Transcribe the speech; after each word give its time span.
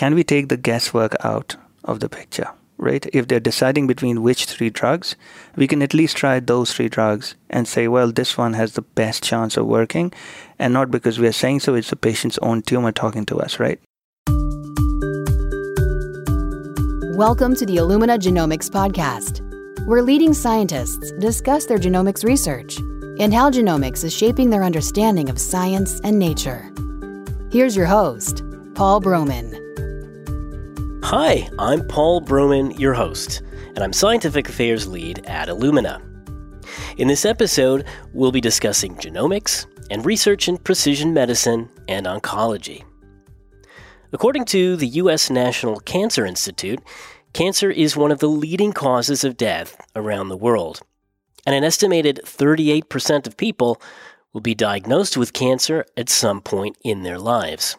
can 0.00 0.14
we 0.14 0.24
take 0.24 0.48
the 0.48 0.56
guesswork 0.56 1.14
out 1.22 1.56
of 1.84 2.00
the 2.00 2.08
picture? 2.08 2.48
Right? 2.78 3.06
If 3.12 3.28
they're 3.28 3.38
deciding 3.38 3.86
between 3.86 4.22
which 4.22 4.46
three 4.46 4.70
drugs, 4.70 5.14
we 5.56 5.68
can 5.68 5.82
at 5.82 5.92
least 5.92 6.16
try 6.16 6.40
those 6.40 6.72
three 6.72 6.88
drugs 6.88 7.34
and 7.50 7.68
say, 7.68 7.86
well, 7.86 8.10
this 8.10 8.38
one 8.38 8.54
has 8.54 8.72
the 8.72 8.80
best 8.80 9.22
chance 9.22 9.58
of 9.58 9.66
working. 9.66 10.10
And 10.58 10.72
not 10.72 10.90
because 10.90 11.18
we 11.18 11.26
are 11.26 11.32
saying 11.32 11.60
so, 11.60 11.74
it's 11.74 11.90
the 11.90 11.96
patient's 11.96 12.38
own 12.38 12.62
tumor 12.62 12.92
talking 12.92 13.26
to 13.26 13.40
us, 13.40 13.60
right? 13.60 13.78
Welcome 17.14 17.54
to 17.56 17.66
the 17.66 17.76
Illumina 17.76 18.18
Genomics 18.18 18.70
Podcast, 18.70 19.42
where 19.86 20.02
leading 20.02 20.32
scientists 20.32 21.12
discuss 21.18 21.66
their 21.66 21.76
genomics 21.76 22.24
research 22.24 22.78
and 23.18 23.34
how 23.34 23.50
genomics 23.50 24.02
is 24.02 24.16
shaping 24.16 24.48
their 24.48 24.64
understanding 24.64 25.28
of 25.28 25.38
science 25.38 26.00
and 26.04 26.18
nature. 26.18 26.72
Here's 27.52 27.76
your 27.76 27.84
host, 27.84 28.42
Paul 28.74 29.02
Broman. 29.02 29.69
Hi, 31.02 31.48
I'm 31.58 31.88
Paul 31.88 32.20
Broman, 32.20 32.78
your 32.78 32.94
host, 32.94 33.42
and 33.74 33.80
I'm 33.80 33.92
Scientific 33.92 34.48
Affairs 34.48 34.86
Lead 34.86 35.24
at 35.26 35.48
Illumina. 35.48 36.00
In 36.98 37.08
this 37.08 37.24
episode, 37.24 37.84
we'll 38.12 38.30
be 38.30 38.40
discussing 38.40 38.94
genomics 38.96 39.66
and 39.90 40.06
research 40.06 40.46
in 40.46 40.58
precision 40.58 41.12
medicine 41.12 41.68
and 41.88 42.06
oncology. 42.06 42.84
According 44.12 44.44
to 44.46 44.76
the 44.76 44.86
U.S. 44.88 45.30
National 45.30 45.80
Cancer 45.80 46.26
Institute, 46.26 46.80
cancer 47.32 47.70
is 47.70 47.96
one 47.96 48.12
of 48.12 48.20
the 48.20 48.28
leading 48.28 48.72
causes 48.72 49.24
of 49.24 49.36
death 49.36 49.80
around 49.96 50.28
the 50.28 50.36
world. 50.36 50.80
And 51.46 51.56
an 51.56 51.64
estimated 51.64 52.20
38% 52.24 53.26
of 53.26 53.36
people 53.36 53.80
will 54.32 54.42
be 54.42 54.54
diagnosed 54.54 55.16
with 55.16 55.32
cancer 55.32 55.86
at 55.96 56.08
some 56.08 56.40
point 56.40 56.76
in 56.84 57.02
their 57.02 57.18
lives. 57.18 57.76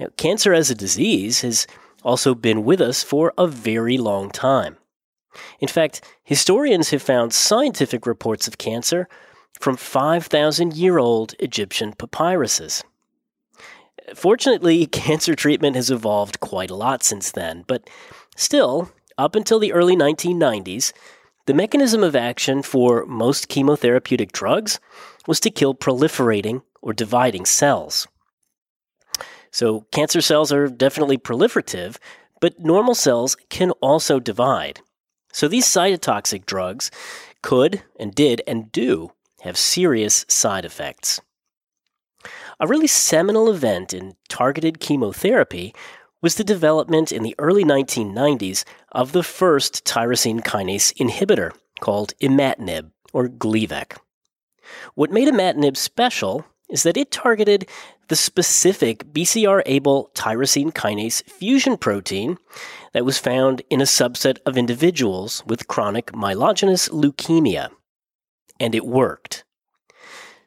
Now, 0.00 0.06
cancer 0.16 0.54
as 0.54 0.70
a 0.70 0.74
disease 0.74 1.42
has 1.42 1.66
also 2.02 2.34
been 2.34 2.64
with 2.64 2.80
us 2.80 3.02
for 3.02 3.32
a 3.36 3.46
very 3.46 3.98
long 3.98 4.30
time. 4.30 4.76
In 5.60 5.68
fact, 5.68 6.02
historians 6.24 6.90
have 6.90 7.02
found 7.02 7.32
scientific 7.32 8.06
reports 8.06 8.48
of 8.48 8.58
cancer 8.58 9.08
from 9.60 9.76
5,000 9.76 10.76
year 10.76 10.98
old 10.98 11.34
Egyptian 11.38 11.92
papyruses. 11.92 12.82
Fortunately, 14.14 14.86
cancer 15.04 15.34
treatment 15.34 15.76
has 15.76 15.90
evolved 15.90 16.40
quite 16.40 16.70
a 16.70 16.76
lot 16.76 17.02
since 17.02 17.30
then, 17.30 17.64
but 17.66 17.88
still, 18.36 18.90
up 19.16 19.34
until 19.34 19.58
the 19.58 19.72
early 19.72 19.96
1990s, 19.96 20.92
the 21.46 21.54
mechanism 21.54 22.04
of 22.04 22.14
action 22.14 22.62
for 22.62 23.06
most 23.06 23.48
chemotherapeutic 23.48 24.32
drugs 24.32 24.78
was 25.26 25.40
to 25.40 25.50
kill 25.50 25.74
proliferating 25.74 26.62
or 26.82 26.92
dividing 26.92 27.44
cells. 27.46 28.06
So, 29.50 29.86
cancer 29.92 30.20
cells 30.20 30.52
are 30.52 30.68
definitely 30.68 31.18
proliferative, 31.18 31.96
but 32.40 32.60
normal 32.60 32.94
cells 32.94 33.36
can 33.48 33.70
also 33.82 34.20
divide. 34.20 34.80
So, 35.32 35.48
these 35.48 35.66
cytotoxic 35.66 36.46
drugs 36.46 36.90
could 37.42 37.82
and 37.98 38.14
did 38.14 38.42
and 38.46 38.70
do 38.72 39.12
have 39.40 39.56
serious 39.56 40.24
side 40.28 40.64
effects. 40.64 41.20
A 42.60 42.66
really 42.66 42.88
seminal 42.88 43.50
event 43.50 43.94
in 43.94 44.16
targeted 44.28 44.80
chemotherapy 44.80 45.74
was 46.20 46.34
the 46.34 46.44
development 46.44 47.12
in 47.12 47.22
the 47.22 47.36
early 47.38 47.64
1990s 47.64 48.64
of 48.90 49.12
the 49.12 49.22
first 49.22 49.84
tyrosine 49.84 50.42
kinase 50.42 50.92
inhibitor 50.94 51.52
called 51.80 52.14
imatinib 52.20 52.90
or 53.12 53.28
Gleevec. 53.28 53.96
What 54.94 55.12
made 55.12 55.28
imatinib 55.28 55.76
special 55.76 56.44
is 56.68 56.82
that 56.82 56.96
it 56.96 57.10
targeted 57.10 57.68
the 58.08 58.16
specific 58.16 59.04
BCR-ABL 59.12 60.12
tyrosine 60.14 60.72
kinase 60.72 61.22
fusion 61.24 61.76
protein 61.76 62.38
that 62.92 63.04
was 63.04 63.18
found 63.18 63.62
in 63.70 63.80
a 63.80 63.84
subset 63.84 64.38
of 64.46 64.56
individuals 64.56 65.42
with 65.46 65.68
chronic 65.68 66.12
myelogenous 66.12 66.88
leukemia. 66.90 67.68
And 68.58 68.74
it 68.74 68.86
worked. 68.86 69.44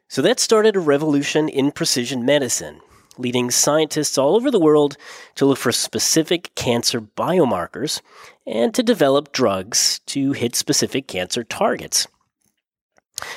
So 0.08 0.22
that 0.24 0.40
started 0.40 0.76
a 0.76 0.80
revolution 0.80 1.48
in 1.48 1.72
precision 1.72 2.26
medicine, 2.26 2.82
leading 3.18 3.50
scientists 3.50 4.18
all 4.18 4.36
over 4.36 4.52
the 4.52 4.60
world 4.60 4.98
to 5.36 5.46
look 5.46 5.58
for 5.58 5.72
specific 5.72 6.54
cancer 6.56 7.00
biomarkers 7.00 8.02
and 8.46 8.74
to 8.74 8.84
develop 8.84 9.32
drugs 9.32 10.00
to 10.08 10.34
hit 10.34 10.56
specific 10.56 11.08
cancer 11.08 11.44
targets. 11.44 12.08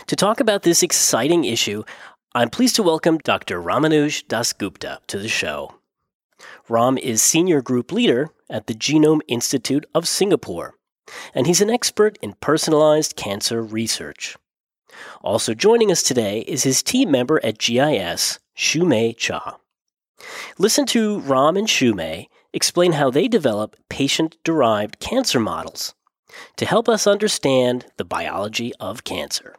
To 0.07 0.17
talk 0.17 0.41
about 0.41 0.63
this 0.63 0.83
exciting 0.83 1.45
issue, 1.45 1.85
I'm 2.37 2.51
pleased 2.51 2.75
to 2.77 2.83
welcome 2.83 3.19
Dr. 3.19 3.63
Ramanuj 3.63 4.25
Dasgupta 4.25 4.99
to 5.07 5.21
the 5.21 5.29
show. 5.29 5.77
Ram 6.69 6.99
is 6.99 7.23
Senior 7.23 7.63
Group 7.63 7.93
Leader 7.93 8.31
at 8.51 8.67
the 8.67 8.75
Genome 8.75 9.21
Institute 9.29 9.87
of 9.95 10.09
Singapore, 10.09 10.75
and 11.33 11.47
he's 11.47 11.61
an 11.61 11.71
expert 11.71 12.19
in 12.21 12.33
personalized 12.41 13.15
cancer 13.15 13.63
research. 13.63 14.37
Also 15.23 15.55
joining 15.55 15.93
us 15.93 16.03
today 16.03 16.41
is 16.41 16.65
his 16.65 16.83
team 16.83 17.09
member 17.09 17.39
at 17.45 17.59
GIS, 17.59 18.41
Shumei 18.59 19.17
Chia. 19.17 19.55
Listen 20.59 20.87
to 20.87 21.21
Ram 21.21 21.57
and 21.57 21.69
Shumei 21.69 22.27
explain 22.53 22.95
how 22.95 23.13
they 23.13 23.29
develop 23.29 23.77
patient 23.89 24.39
derived 24.43 24.99
cancer 24.99 25.39
models 25.39 25.95
to 26.57 26.67
help 26.67 26.89
us 26.89 27.07
understand 27.07 27.87
the 27.97 28.05
biology 28.05 28.73
of 28.81 29.05
cancer. 29.05 29.55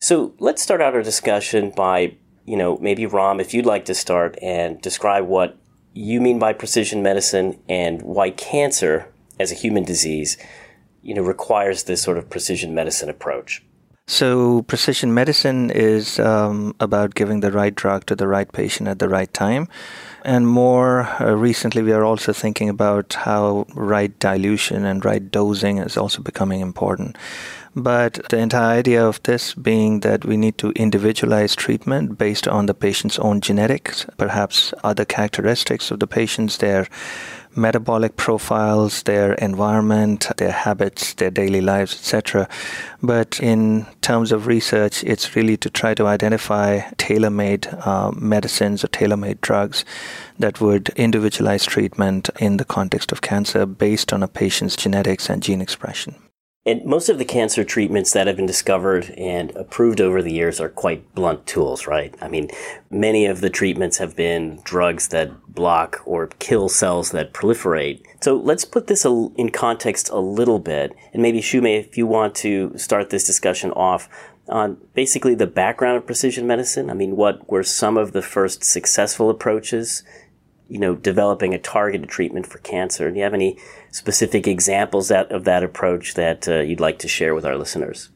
So 0.00 0.34
let's 0.38 0.62
start 0.62 0.80
out 0.80 0.94
our 0.94 1.02
discussion 1.02 1.70
by, 1.70 2.16
you 2.44 2.56
know, 2.56 2.78
maybe 2.78 3.06
Ram, 3.06 3.40
if 3.40 3.54
you'd 3.54 3.66
like 3.66 3.86
to 3.86 3.94
start 3.94 4.38
and 4.42 4.80
describe 4.80 5.26
what 5.26 5.56
you 5.94 6.20
mean 6.20 6.38
by 6.38 6.52
precision 6.52 7.02
medicine 7.02 7.58
and 7.68 8.02
why 8.02 8.30
cancer 8.30 9.10
as 9.40 9.50
a 9.50 9.54
human 9.54 9.84
disease, 9.84 10.36
you 11.02 11.14
know, 11.14 11.22
requires 11.22 11.84
this 11.84 12.02
sort 12.02 12.18
of 12.18 12.28
precision 12.28 12.74
medicine 12.74 13.08
approach. 13.08 13.62
So, 14.08 14.62
precision 14.62 15.12
medicine 15.14 15.68
is 15.70 16.20
um, 16.20 16.76
about 16.78 17.16
giving 17.16 17.40
the 17.40 17.50
right 17.50 17.74
drug 17.74 18.06
to 18.06 18.14
the 18.14 18.28
right 18.28 18.50
patient 18.50 18.88
at 18.88 19.00
the 19.00 19.08
right 19.08 19.32
time. 19.34 19.66
And 20.24 20.46
more 20.46 21.08
uh, 21.20 21.34
recently, 21.34 21.82
we 21.82 21.92
are 21.92 22.04
also 22.04 22.32
thinking 22.32 22.68
about 22.68 23.14
how 23.14 23.66
right 23.74 24.16
dilution 24.20 24.84
and 24.84 25.04
right 25.04 25.28
dosing 25.28 25.78
is 25.78 25.96
also 25.96 26.22
becoming 26.22 26.60
important. 26.60 27.18
But 27.74 28.20
the 28.30 28.38
entire 28.38 28.78
idea 28.78 29.04
of 29.04 29.20
this 29.24 29.54
being 29.54 30.00
that 30.00 30.24
we 30.24 30.36
need 30.36 30.56
to 30.58 30.70
individualize 30.70 31.56
treatment 31.56 32.16
based 32.16 32.46
on 32.46 32.66
the 32.66 32.74
patient's 32.74 33.18
own 33.18 33.40
genetics, 33.40 34.06
perhaps 34.16 34.72
other 34.84 35.04
characteristics 35.04 35.90
of 35.90 35.98
the 35.98 36.06
patients, 36.06 36.58
their 36.58 36.86
metabolic 37.56 38.16
profiles, 38.16 39.02
their 39.04 39.34
environment, 39.34 40.28
their 40.36 40.52
habits, 40.52 41.14
their 41.14 41.30
daily 41.30 41.60
lives, 41.60 41.94
etc. 41.94 42.48
But 43.02 43.40
in 43.40 43.86
terms 44.02 44.32
of 44.32 44.46
research, 44.46 45.02
it's 45.04 45.34
really 45.34 45.56
to 45.58 45.70
try 45.70 45.94
to 45.94 46.06
identify 46.06 46.80
tailor 46.98 47.30
made 47.30 47.66
uh, 47.66 48.12
medicines 48.14 48.84
or 48.84 48.88
tailor 48.88 49.16
made 49.16 49.40
drugs 49.40 49.84
that 50.38 50.60
would 50.60 50.90
individualize 50.90 51.64
treatment 51.64 52.28
in 52.38 52.58
the 52.58 52.64
context 52.64 53.12
of 53.12 53.22
cancer 53.22 53.66
based 53.66 54.12
on 54.12 54.22
a 54.22 54.28
patient's 54.28 54.76
genetics 54.76 55.30
and 55.30 55.42
gene 55.42 55.60
expression. 55.60 56.14
And 56.66 56.84
most 56.84 57.08
of 57.08 57.18
the 57.18 57.24
cancer 57.24 57.62
treatments 57.62 58.12
that 58.12 58.26
have 58.26 58.34
been 58.34 58.44
discovered 58.44 59.10
and 59.16 59.54
approved 59.54 60.00
over 60.00 60.20
the 60.20 60.32
years 60.32 60.60
are 60.60 60.68
quite 60.68 61.14
blunt 61.14 61.46
tools, 61.46 61.86
right? 61.86 62.12
I 62.20 62.26
mean, 62.26 62.48
many 62.90 63.24
of 63.24 63.40
the 63.40 63.50
treatments 63.50 63.98
have 63.98 64.16
been 64.16 64.60
drugs 64.64 65.08
that 65.08 65.54
block 65.54 66.02
or 66.04 66.26
kill 66.40 66.68
cells 66.68 67.12
that 67.12 67.32
proliferate. 67.32 68.02
So 68.20 68.34
let's 68.36 68.64
put 68.64 68.88
this 68.88 69.04
in 69.04 69.50
context 69.50 70.08
a 70.08 70.18
little 70.18 70.58
bit. 70.58 70.92
And 71.12 71.22
maybe 71.22 71.40
Shumei, 71.40 71.78
if 71.78 71.96
you 71.96 72.04
want 72.04 72.34
to 72.36 72.76
start 72.76 73.10
this 73.10 73.24
discussion 73.24 73.70
off 73.70 74.08
on 74.48 74.76
basically 74.94 75.34
the 75.34 75.46
background 75.46 75.96
of 75.96 76.06
precision 76.06 76.46
medicine. 76.46 76.90
I 76.90 76.94
mean, 76.94 77.16
what 77.16 77.48
were 77.50 77.62
some 77.62 77.96
of 77.96 78.12
the 78.12 78.22
first 78.22 78.64
successful 78.64 79.30
approaches 79.30 80.02
you 80.68 80.78
know, 80.78 80.94
developing 80.94 81.54
a 81.54 81.58
targeted 81.58 82.08
treatment 82.08 82.46
for 82.46 82.58
cancer. 82.58 83.10
Do 83.10 83.16
you 83.16 83.22
have 83.22 83.34
any 83.34 83.58
specific 83.90 84.46
examples 84.46 85.08
that, 85.08 85.30
of 85.30 85.44
that 85.44 85.62
approach 85.62 86.14
that 86.14 86.48
uh, 86.48 86.60
you'd 86.60 86.80
like 86.80 86.98
to 87.00 87.08
share 87.08 87.34
with 87.34 87.44
our 87.44 87.56
listeners? 87.56 88.10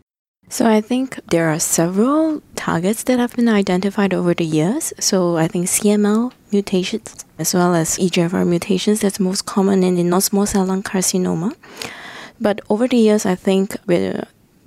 So 0.49 0.67
I 0.67 0.81
think 0.81 1.21
there 1.29 1.49
are 1.49 1.61
several 1.61 2.43
targets 2.57 3.05
that 3.05 3.21
have 3.21 3.37
been 3.37 3.49
identified 3.49 4.13
over 4.13 4.35
the 4.35 4.45
years. 4.45 4.93
So 4.99 5.37
I 5.37 5.47
think 5.47 5.67
CML 5.67 6.33
mutations 6.51 7.25
as 7.39 7.55
well 7.55 7.75
as 7.75 7.97
EGFR 7.99 8.47
mutations 8.47 9.01
that's 9.01 9.21
most 9.21 9.47
common 9.47 9.85
in 9.85 9.95
the 9.95 10.03
non-small 10.03 10.47
cell 10.47 10.67
lung 10.67 10.83
carcinoma. 10.83 11.55
But 12.41 12.61
over 12.69 12.89
the 12.89 12.97
years, 12.97 13.25
I 13.25 13.37
think 13.37 13.77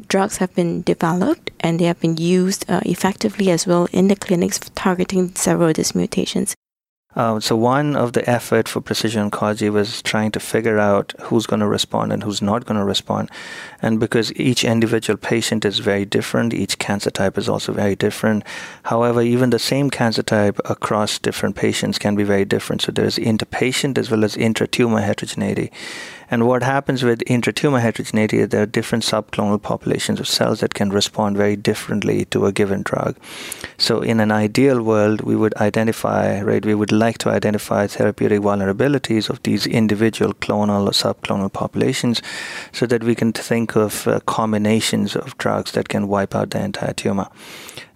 drugs 0.08 0.38
have 0.38 0.56
been 0.56 0.84
developed 0.84 1.52
and 1.60 1.80
they 1.80 1.86
have 1.86 2.00
been 2.00 2.16
used 2.16 2.70
uh, 2.70 2.82
effectively 2.86 3.52
as 3.52 3.68
well 3.68 3.88
in 3.92 4.08
the 4.08 4.16
clinics 4.16 4.60
targeting 4.76 5.36
several 5.36 5.70
of 5.70 5.76
these 5.76 5.94
mutations. 5.94 6.56
Uh, 7.16 7.40
so 7.40 7.56
one 7.56 7.96
of 7.96 8.14
the 8.14 8.28
effort 8.30 8.68
for 8.68 8.82
precision 8.82 9.30
oncology 9.30 9.72
was 9.72 10.02
trying 10.02 10.32
to 10.32 10.40
figure 10.40 10.80
out 10.80 11.14
who's 11.22 11.46
going 11.46 11.60
to 11.60 11.68
respond 11.68 12.12
and 12.12 12.24
who's 12.24 12.42
not 12.42 12.66
going 12.66 12.80
to 12.80 12.84
respond. 12.86 13.30
And 13.82 14.00
because 14.00 14.34
each 14.34 14.64
individual 14.64 15.18
patient 15.18 15.66
is 15.66 15.80
very 15.80 16.06
different, 16.06 16.54
each 16.54 16.80
cancer 16.80 17.12
type 17.12 17.38
is 17.38 17.48
also 17.48 17.72
very 17.72 17.96
different. 17.96 18.44
However, 18.84 19.22
even 19.22 19.52
the 19.52 19.60
same 19.60 19.90
cancer 19.90 20.24
type 20.24 20.60
across 20.66 21.20
different 21.20 21.56
patients 21.56 22.00
can 22.00 22.16
be 22.16 22.24
very 22.24 22.46
different. 22.46 22.82
So 22.82 22.92
there's 22.92 23.18
interpatient 23.18 23.98
as 23.98 24.10
well 24.10 24.24
as 24.24 24.36
intratumor 24.36 25.04
heterogeneity. 25.04 25.72
And 26.34 26.48
what 26.48 26.64
happens 26.64 27.04
with 27.04 27.20
intratumor 27.26 27.80
heterogeneity 27.80 28.40
is 28.40 28.50
there 28.50 28.64
are 28.64 28.66
different 28.66 29.04
subclonal 29.04 29.62
populations 29.62 30.20
of 30.20 30.28
cells 30.28 30.62
that 30.62 30.74
can 30.74 30.90
respond 30.90 31.38
very 31.38 31.56
differently 31.56 32.26
to 32.32 32.48
a 32.48 32.52
given 32.52 32.82
drug. 32.82 33.18
So 33.78 34.02
in 34.02 34.20
an 34.20 34.32
ideal 34.32 34.82
world, 34.82 35.22
we 35.22 35.36
would 35.36 35.56
identify, 35.58 36.42
right, 36.42 36.66
we 36.66 36.74
would 36.74 36.92
like 36.92 37.20
to 37.20 37.30
identify 37.30 37.86
therapeutic 37.86 38.40
vulnerabilities 38.42 39.30
of 39.30 39.44
these 39.44 39.68
individual 39.68 40.34
clonal 40.34 40.88
or 40.88 40.96
subclonal 41.04 41.54
populations 41.54 42.20
so 42.72 42.88
that 42.88 43.04
we 43.04 43.14
can 43.14 43.32
think 43.32 43.76
of 43.76 44.08
uh, 44.08 44.20
combinations 44.22 45.16
of 45.16 45.38
drugs 45.38 45.74
that 45.74 45.88
can 45.88 46.08
wipe 46.08 46.34
out 46.34 46.50
the 46.50 46.60
entire 46.60 46.94
tumor. 46.94 47.30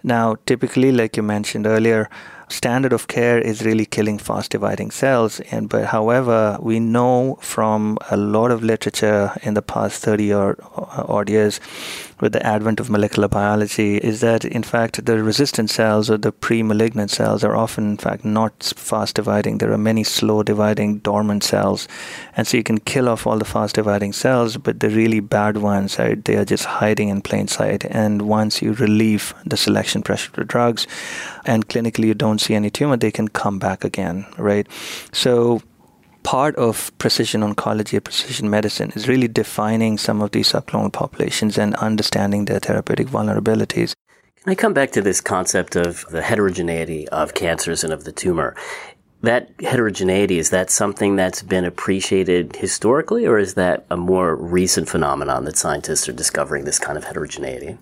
Now, 0.04 0.36
typically, 0.46 0.92
like 0.92 1.16
you 1.16 1.24
mentioned 1.24 1.66
earlier, 1.66 2.08
standard 2.48 2.92
of 2.92 3.08
care 3.08 3.38
is 3.38 3.64
really 3.64 3.86
killing 3.86 4.18
fast 4.18 4.50
dividing 4.50 4.90
cells. 4.90 5.40
And 5.50 5.68
but 5.68 5.86
however 5.86 6.58
we 6.60 6.80
know 6.80 7.38
from 7.40 7.98
a 8.10 8.16
lot 8.16 8.50
of 8.50 8.62
literature 8.62 9.32
in 9.42 9.54
the 9.54 9.62
past 9.62 10.02
30 10.02 10.32
or 10.32 10.56
odd 10.76 11.28
years 11.28 11.60
with 12.20 12.32
the 12.32 12.44
advent 12.44 12.80
of 12.80 12.90
molecular 12.90 13.28
biology 13.28 13.98
is 13.98 14.20
that 14.20 14.44
in 14.44 14.62
fact 14.62 15.04
the 15.04 15.22
resistant 15.22 15.70
cells 15.70 16.10
or 16.10 16.16
the 16.18 16.32
pre-malignant 16.32 17.10
cells 17.10 17.44
are 17.44 17.56
often 17.56 17.90
in 17.90 17.96
fact 17.96 18.24
not 18.24 18.72
fast 18.76 19.16
dividing. 19.16 19.58
There 19.58 19.72
are 19.72 19.78
many 19.78 20.04
slow 20.04 20.42
dividing 20.42 20.98
dormant 20.98 21.44
cells. 21.44 21.88
And 22.36 22.46
so 22.46 22.56
you 22.56 22.62
can 22.62 22.78
kill 22.80 23.08
off 23.08 23.26
all 23.26 23.38
the 23.38 23.44
fast 23.44 23.74
dividing 23.76 24.12
cells 24.12 24.56
but 24.56 24.80
the 24.80 24.90
really 24.90 25.20
bad 25.20 25.58
ones 25.58 25.98
are 25.98 26.14
they 26.14 26.36
are 26.36 26.44
just 26.44 26.64
hiding 26.64 27.08
in 27.08 27.22
plain 27.22 27.48
sight. 27.48 27.84
And 27.84 28.22
once 28.22 28.62
you 28.62 28.72
relieve 28.74 29.34
the 29.46 29.56
selection 29.56 30.02
pressure 30.02 30.32
to 30.32 30.44
drugs 30.44 30.86
and 31.44 31.68
clinically 31.68 32.06
you 32.06 32.14
don't 32.14 32.40
see 32.40 32.54
any 32.54 32.70
tumor 32.70 32.96
they 32.96 33.10
can 33.10 33.28
come 33.28 33.58
back 33.58 33.84
again 33.84 34.26
right? 34.36 34.66
So 35.12 35.62
part 36.28 36.54
of 36.56 36.92
precision 36.98 37.40
oncology 37.40 37.96
or 37.96 38.02
precision 38.02 38.50
medicine 38.50 38.92
is 38.94 39.08
really 39.08 39.28
defining 39.28 39.96
some 39.96 40.20
of 40.20 40.30
these 40.32 40.52
subclonal 40.52 40.92
populations 40.92 41.56
and 41.56 41.74
understanding 41.76 42.44
their 42.44 42.58
therapeutic 42.58 43.06
vulnerabilities. 43.06 43.94
Can 44.42 44.52
I 44.52 44.54
come 44.54 44.74
back 44.74 44.90
to 44.92 45.00
this 45.00 45.22
concept 45.22 45.74
of 45.74 46.04
the 46.10 46.20
heterogeneity 46.20 47.08
of 47.08 47.32
cancers 47.32 47.82
and 47.82 47.94
of 47.94 48.04
the 48.04 48.12
tumor? 48.12 48.54
That 49.22 49.48
heterogeneity, 49.60 50.38
is 50.38 50.50
that 50.50 50.68
something 50.68 51.16
that's 51.16 51.42
been 51.42 51.64
appreciated 51.64 52.56
historically, 52.56 53.26
or 53.26 53.38
is 53.38 53.54
that 53.54 53.86
a 53.90 53.96
more 53.96 54.36
recent 54.36 54.86
phenomenon 54.86 55.46
that 55.46 55.56
scientists 55.56 56.10
are 56.10 56.12
discovering 56.12 56.66
this 56.66 56.78
kind 56.78 56.98
of 56.98 57.04
heterogeneity? 57.04 57.78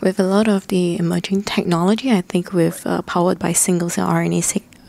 With 0.00 0.18
a 0.18 0.24
lot 0.24 0.48
of 0.48 0.68
the 0.68 0.96
emerging 0.96 1.42
technology, 1.42 2.10
I 2.10 2.22
think 2.22 2.54
with 2.54 2.86
uh, 2.86 3.02
powered 3.02 3.38
by 3.38 3.52
single 3.52 3.90
cell 3.90 4.08
RNA 4.08 4.42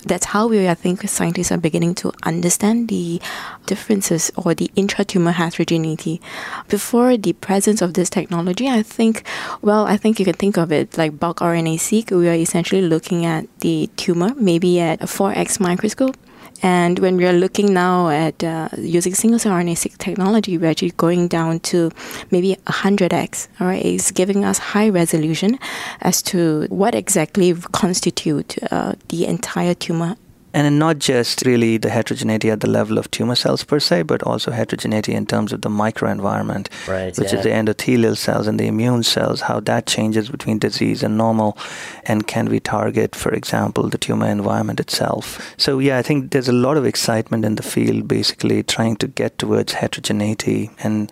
that's 0.04 0.26
how 0.26 0.48
we, 0.48 0.68
I 0.68 0.74
think, 0.74 1.08
scientists 1.08 1.52
are 1.52 1.58
beginning 1.58 1.96
to 1.96 2.12
understand 2.24 2.90
the 2.90 3.22
differences 3.66 4.32
or 4.36 4.54
the 4.54 4.72
intratumor 4.76 5.34
heterogeneity. 5.34 6.22
Before 6.68 7.18
the 7.18 7.34
presence 7.34 7.82
of 7.82 7.94
this 7.94 8.10
technology, 8.10 8.68
I 8.68 8.84
think, 8.84 9.24
well, 9.62 9.86
I 9.86 9.98
think 9.98 10.20
you 10.20 10.26
can 10.26 10.36
think 10.36 10.58
of 10.58 10.72
it 10.72 10.98
like 10.98 11.20
bulk 11.20 11.40
RNA 11.40 11.80
seq. 11.80 12.12
We 12.12 12.30
are 12.30 12.34
essentially 12.34 12.82
looking 12.82 13.26
at 13.26 13.48
the 13.60 13.90
tumor, 13.98 14.34
maybe 14.36 14.80
at 14.80 15.02
a 15.02 15.06
4x 15.06 15.60
microscope 15.60 16.18
and 16.62 17.00
when 17.00 17.18
we 17.18 17.26
are 17.26 17.34
looking 17.34 17.74
now 17.74 18.10
at 18.10 18.44
uh, 18.44 18.70
using 18.78 19.14
single 19.16 19.40
cell 19.40 19.54
RNA-seq 19.54 19.98
technology, 19.98 20.58
we're 20.58 20.70
actually 20.70 20.92
going 20.92 21.28
down 21.28 21.60
to 21.62 21.92
maybe 22.30 22.56
100x. 22.68 23.48
All 23.60 23.68
right, 23.68 23.84
it's 23.84 24.12
giving 24.12 24.46
us 24.46 24.58
high 24.58 24.90
resolution 24.90 25.58
as 26.02 26.22
to 26.24 26.68
what 26.70 26.94
exactly 26.96 27.54
constitute 27.54 28.58
uh, 28.72 28.94
the 29.10 29.26
entire 29.26 29.74
tumor 29.74 30.16
and 30.54 30.80
not 30.80 31.00
just 31.00 31.44
really 31.46 31.78
the 31.78 31.90
heterogeneity 31.90 32.50
at 32.50 32.60
the 32.60 32.70
level 32.70 32.98
of 32.98 33.10
tumor 33.12 33.36
cells 33.36 33.64
per 33.64 33.80
se, 33.80 34.04
but 34.04 34.22
also 34.24 34.52
heterogeneity 34.52 35.14
in 35.14 35.26
terms 35.26 35.54
of 35.54 35.62
the 35.62 35.70
microenvironment, 35.70 36.68
right, 36.88 37.18
which 37.18 37.32
yeah. 37.32 37.40
is 37.40 37.44
the 37.44 37.50
endothelial 37.50 38.18
cells 38.18 38.48
and 38.48 38.60
the 38.60 38.68
immune 38.68 39.04
cells, 39.04 39.42
how 39.42 39.60
that 39.62 39.86
changes 39.86 40.30
between 40.30 40.60
disease 40.60 41.04
and 41.04 41.18
normal, 41.18 41.58
and 42.06 42.28
can 42.28 42.50
we 42.50 42.60
target, 42.60 43.16
for 43.16 43.34
example, 43.34 43.90
the 43.90 43.98
tumor 43.98 44.28
environment 44.28 44.80
itself. 44.80 45.54
So, 45.58 45.80
yeah, 45.80 45.98
I 45.98 46.02
think 46.02 46.32
there's 46.32 46.50
a 46.50 46.54
lot 46.54 46.78
of 46.78 46.86
excitement 46.86 47.46
in 47.46 47.56
the 47.56 47.64
field 47.64 48.08
basically 48.08 48.64
trying 48.64 48.98
to 48.98 49.08
get 49.08 49.38
towards 49.38 49.74
heterogeneity 49.74 50.70
and 50.80 51.12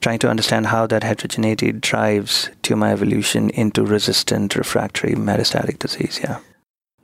trying 0.00 0.18
to 0.18 0.28
understand 0.28 0.66
how 0.66 0.86
that 0.88 1.04
heterogeneity 1.04 1.72
drives 1.72 2.50
tumor 2.62 2.88
evolution 2.88 3.50
into 3.50 3.84
resistant 3.84 4.56
refractory 4.56 5.12
metastatic 5.12 5.78
disease, 5.78 6.20
yeah. 6.22 6.38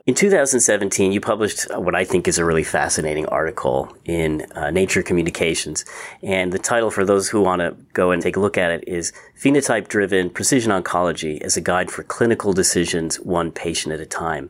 In 0.09 0.15
2017, 0.15 1.11
you 1.11 1.21
published 1.21 1.71
what 1.77 1.93
I 1.93 2.03
think 2.03 2.27
is 2.27 2.39
a 2.39 2.43
really 2.43 2.63
fascinating 2.63 3.27
article 3.27 3.95
in 4.05 4.41
uh, 4.53 4.71
Nature 4.71 5.03
Communications. 5.03 5.85
And 6.23 6.51
the 6.51 6.57
title, 6.57 6.89
for 6.89 7.05
those 7.05 7.29
who 7.29 7.41
want 7.41 7.59
to 7.59 7.77
go 7.93 8.09
and 8.09 8.19
take 8.19 8.35
a 8.35 8.39
look 8.39 8.57
at 8.57 8.71
it, 8.71 8.87
is 8.87 9.13
Phenotype 9.39 9.87
Driven 9.87 10.31
Precision 10.31 10.71
Oncology 10.71 11.39
as 11.41 11.57
a 11.57 11.61
Guide 11.61 11.91
for 11.91 12.01
Clinical 12.01 12.53
Decisions, 12.53 13.19
One 13.19 13.51
Patient 13.51 13.93
at 13.93 13.99
a 13.99 14.05
Time. 14.07 14.49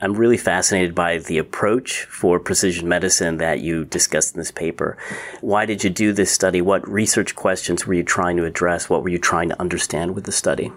I'm 0.00 0.14
really 0.14 0.36
fascinated 0.36 0.94
by 0.94 1.18
the 1.18 1.38
approach 1.38 2.04
for 2.04 2.38
precision 2.38 2.88
medicine 2.88 3.38
that 3.38 3.58
you 3.58 3.84
discussed 3.84 4.36
in 4.36 4.38
this 4.38 4.52
paper. 4.52 4.96
Why 5.40 5.66
did 5.66 5.82
you 5.82 5.90
do 5.90 6.12
this 6.12 6.30
study? 6.30 6.60
What 6.60 6.88
research 6.88 7.34
questions 7.34 7.88
were 7.88 7.94
you 7.94 8.04
trying 8.04 8.36
to 8.36 8.44
address? 8.44 8.88
What 8.88 9.02
were 9.02 9.08
you 9.08 9.18
trying 9.18 9.48
to 9.48 9.60
understand 9.60 10.14
with 10.14 10.26
the 10.26 10.30
study? 10.30 10.70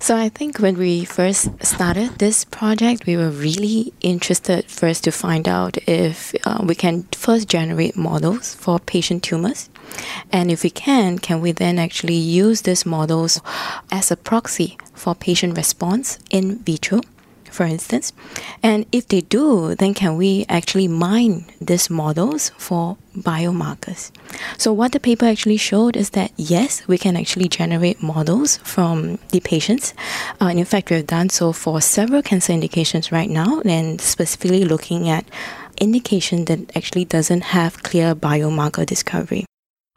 So 0.00 0.16
I 0.16 0.28
think 0.28 0.58
when 0.58 0.78
we 0.78 1.04
first 1.04 1.50
started 1.64 2.18
this 2.18 2.44
project, 2.44 3.04
we 3.04 3.16
were 3.16 3.30
really 3.30 3.92
interested 4.00 4.64
first 4.66 5.04
to 5.04 5.10
find 5.10 5.48
out 5.48 5.76
if 5.88 6.34
uh, 6.46 6.64
we 6.64 6.76
can 6.76 7.02
first 7.12 7.48
generate 7.48 7.96
models 7.96 8.54
for 8.54 8.78
patient 8.78 9.24
tumors. 9.24 9.68
And 10.30 10.50
if 10.50 10.62
we 10.62 10.70
can, 10.70 11.18
can 11.18 11.40
we 11.40 11.52
then 11.52 11.78
actually 11.78 12.14
use 12.14 12.62
these 12.62 12.86
models 12.86 13.40
as 13.90 14.10
a 14.10 14.16
proxy 14.16 14.78
for 14.94 15.14
patient 15.14 15.56
response 15.56 16.18
in 16.30 16.58
vitro? 16.58 17.00
For 17.50 17.64
instance. 17.64 18.12
And 18.62 18.86
if 18.92 19.08
they 19.08 19.22
do, 19.22 19.74
then 19.74 19.94
can 19.94 20.16
we 20.16 20.46
actually 20.48 20.88
mine 20.88 21.46
these 21.60 21.90
models 21.90 22.50
for 22.56 22.96
biomarkers? 23.16 24.10
So, 24.56 24.72
what 24.72 24.92
the 24.92 25.00
paper 25.00 25.26
actually 25.26 25.56
showed 25.56 25.96
is 25.96 26.10
that 26.10 26.32
yes, 26.36 26.86
we 26.86 26.98
can 26.98 27.16
actually 27.16 27.48
generate 27.48 28.02
models 28.02 28.58
from 28.58 29.18
the 29.32 29.40
patients. 29.40 29.94
Uh, 30.40 30.46
and 30.46 30.58
in 30.58 30.64
fact, 30.64 30.90
we've 30.90 31.06
done 31.06 31.28
so 31.30 31.52
for 31.52 31.80
several 31.80 32.22
cancer 32.22 32.52
indications 32.52 33.10
right 33.10 33.30
now, 33.30 33.60
and 33.64 34.00
specifically 34.00 34.64
looking 34.64 35.08
at 35.08 35.24
indication 35.80 36.44
that 36.46 36.76
actually 36.76 37.04
doesn't 37.04 37.42
have 37.54 37.82
clear 37.82 38.14
biomarker 38.14 38.84
discovery. 38.84 39.47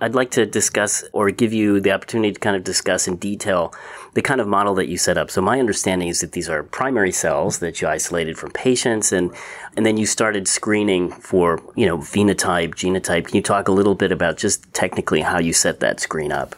I'd 0.02 0.16
like 0.16 0.32
to 0.32 0.48
discuss 0.48 1.04
or 1.14 1.30
give 1.30 1.54
you 1.54 1.80
the 1.80 1.92
opportunity 1.92 2.34
to 2.34 2.40
kind 2.40 2.56
of 2.56 2.64
discuss 2.64 3.08
in 3.08 3.18
detail 3.18 3.72
the 4.16 4.22
kind 4.24 4.42
of 4.42 4.48
model 4.48 4.74
that 4.76 4.90
you 4.90 4.98
set 4.98 5.18
up. 5.18 5.30
So 5.30 5.42
my 5.42 5.60
understanding 5.60 6.08
is 6.08 6.22
that 6.22 6.32
these 6.32 6.50
are 6.50 6.64
primary 6.64 7.12
cells 7.12 7.60
that 7.60 7.82
you 7.82 7.88
isolated 7.88 8.38
from 8.38 8.52
patients 8.52 9.12
and 9.12 9.32
and 9.78 9.86
then 9.86 9.98
you 9.98 10.06
started 10.06 10.48
screening 10.48 11.12
for, 11.12 11.62
you 11.76 11.86
know, 11.86 12.00
phenotype, 12.00 12.74
genotype. 12.76 13.28
Can 13.28 13.36
you 13.38 13.44
talk 13.44 13.68
a 13.68 13.72
little 13.72 13.96
bit 13.96 14.12
about 14.12 14.38
just 14.38 14.74
technically 14.74 15.22
how 15.22 15.40
you 15.40 15.54
set 15.54 15.80
that 15.80 16.00
screen 16.00 16.32
up? 16.32 16.56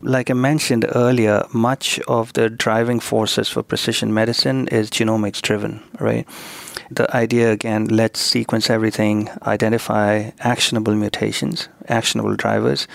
Like 0.00 0.30
I 0.30 0.34
mentioned 0.34 0.86
earlier, 0.94 1.44
much 1.52 1.98
of 2.06 2.32
the 2.34 2.48
driving 2.48 3.00
forces 3.00 3.48
for 3.48 3.62
precision 3.62 4.14
medicine 4.14 4.68
is 4.68 4.90
genomics 4.90 5.42
driven, 5.42 5.82
right? 5.98 6.26
The 6.90 7.14
idea 7.16 7.50
again, 7.50 7.86
let's 7.86 8.20
sequence 8.20 8.70
everything, 8.70 9.28
identify 9.42 10.30
actionable 10.40 10.94
mutations, 10.94 11.68
actionable 11.88 12.36
drivers, 12.36 12.86